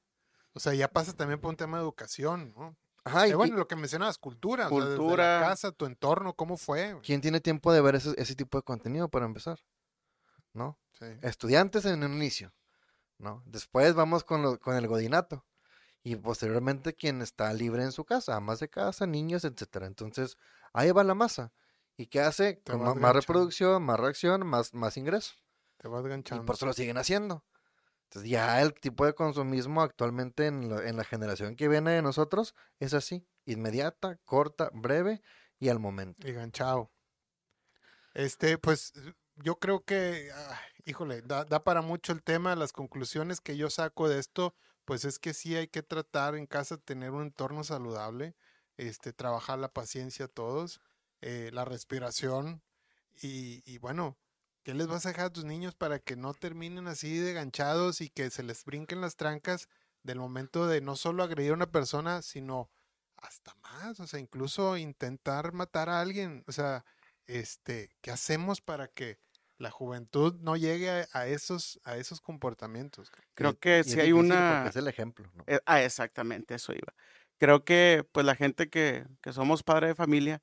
[0.54, 2.76] O sea, ya pasa también por un tema de educación, ¿no?
[3.06, 4.68] Ajá, y, Eh, bueno, lo que mencionabas, cultura.
[4.68, 5.42] o sea, Cultura.
[5.42, 6.98] la casa, tu entorno, ¿cómo fue?
[7.04, 9.60] ¿quién tiene tiempo de ver ese, ese tipo de contenido para empezar?
[10.54, 10.78] ¿No?
[11.00, 11.06] Sí.
[11.22, 12.54] Estudiantes en un inicio,
[13.18, 13.42] ¿no?
[13.46, 15.46] Después vamos con, lo- con el godinato.
[16.06, 19.88] Y posteriormente quien está libre en su casa, amas de casa, niños, etcétera.
[19.88, 20.38] Entonces,
[20.74, 21.54] ahí va la masa.
[21.96, 22.62] ¿Y qué hace?
[22.62, 23.14] Con más ganchando.
[23.14, 25.34] reproducción, más reacción, más, más ingreso.
[25.78, 26.46] Te vas Y ganchando.
[26.46, 27.44] por eso lo siguen haciendo.
[28.14, 32.04] Entonces ya el tipo de consumismo actualmente en, la- en la generación que viene de
[32.04, 35.24] nosotros es así, inmediata, corta, breve
[35.60, 36.28] y al momento.
[36.28, 36.92] Y ganchado.
[38.14, 38.94] Este, pues
[39.36, 42.56] yo creo que, ah, híjole, da, para mucho el tema.
[42.56, 44.54] Las conclusiones que yo saco de esto,
[44.86, 48.36] pues es que sí hay que tratar en casa tener un entorno saludable,
[48.78, 50.82] este, trabajar la paciencia todos,
[51.22, 52.62] eh, la respiración
[53.22, 54.18] y bueno,
[54.64, 58.02] ¿qué les vas a dejar a tus niños para que no terminen así de ganchados
[58.02, 59.68] y que se les brinquen las trancas
[60.04, 62.70] del momento de no solo agredir a una persona, sino
[63.18, 66.84] hasta más, o sea, incluso intentar matar a alguien, o sea,
[67.26, 69.18] este, ¿qué hacemos para que
[69.58, 73.12] la juventud no llegue a, a esos, a esos comportamientos.
[73.34, 74.68] Creo Y- que y si hay una...
[74.68, 75.44] Es el ejemplo, ¿no?
[75.48, 76.94] Eh, ah, exactamente, eso iba.
[77.40, 80.42] Creo que pues la gente que, que somos padre de familia,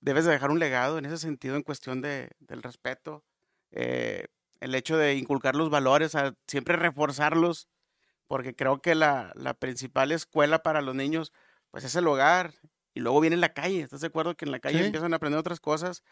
[0.00, 3.24] debes de dejar un legado en ese sentido en cuestión de, del respeto,
[3.70, 4.26] eh,
[4.60, 7.68] el hecho de inculcar los valores, a siempre reforzarlos,
[8.26, 11.32] porque creo que la, la principal escuela para los niños
[11.70, 12.54] pues es el hogar
[12.94, 13.80] y luego viene la calle.
[13.82, 14.84] ¿Estás de acuerdo que en la calle Sí.
[14.86, 16.02] empiezan a aprender otras cosas?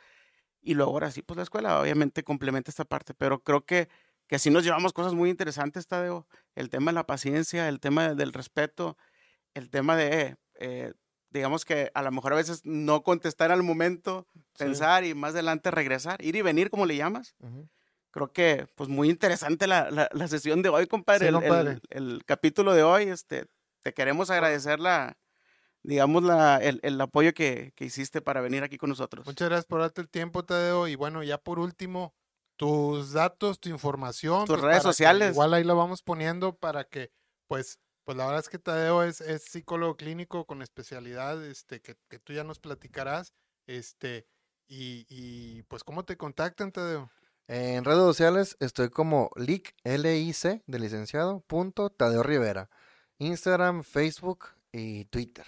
[0.61, 3.89] Y luego ahora sí, pues la escuela obviamente complementa esta parte, pero creo que,
[4.29, 6.27] que sí nos llevamos cosas muy interesantes, Tadeo.
[6.55, 8.97] El tema de la paciencia, el tema del respeto,
[9.55, 10.93] el tema de, eh,
[11.31, 14.65] digamos que a lo mejor a veces no contestar al momento, Sí.
[14.65, 17.35] pensar y más adelante regresar, ir y venir, como le llamas.
[17.41, 17.69] Ujú.
[18.11, 21.27] Creo que, pues, muy interesante la, la- la sesión de hoy, compadre.
[21.27, 21.81] Sí, el, el- compadre.
[21.91, 23.47] el capítulo de hoy, este,
[23.83, 25.19] te queremos agradecer la,
[25.83, 29.27] digamos, la, el, el apoyo que, que hiciste para venir aquí con nosotros.
[29.27, 30.89] Muchas gracias por darte el tiempo, Tadeo.
[30.89, 32.15] Y bueno, ya por último,
[32.57, 34.47] tus datos, tu información.
[34.47, 35.33] Tus pues, redes que sociales.
[35.33, 37.13] Igual ahí lo vamos poniendo para que,
[37.47, 37.79] pues,
[38.09, 42.19] pues la verdad es que Tadeo es, es psicólogo clínico con especialidad, este, que, que
[42.19, 43.35] tú ya nos platicarás.
[43.67, 44.27] Este,
[44.67, 47.11] y, y pues, ¿cómo te contactan, Tadeo?
[47.49, 52.71] En redes sociales estoy como LIC, L-I-C, de licenciado, punto Tadeo Rivera.
[53.19, 55.45] Instagram, Facebook y Twitter.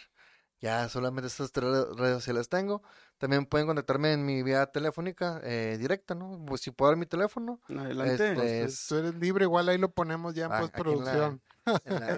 [0.61, 2.83] Ya solamente estas tres re- redes sociales tengo.
[3.17, 6.45] También pueden contactarme en mi vía telefónica eh, directa, ¿no?
[6.47, 7.59] Pues si puedo dar mi teléfono.
[7.71, 8.13] Adelante.
[8.13, 11.41] Este, Pues, Es- tú eres libre, igual ahí lo ponemos ya en Ah, postproducción.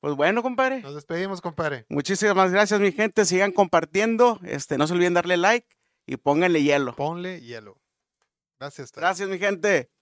[0.00, 0.80] Pues bueno, compadre.
[0.80, 1.84] Nos despedimos, compadre.
[1.90, 3.26] Muchísimas gracias, mi gente.
[3.26, 4.40] Sigan compartiendo.
[4.44, 5.68] Este, no se olviden darle like
[6.10, 6.96] y pónganle hielo.
[6.96, 7.80] Ponle hielo.
[8.58, 8.90] Gracias.
[8.90, 9.92] Gracias, mi gente.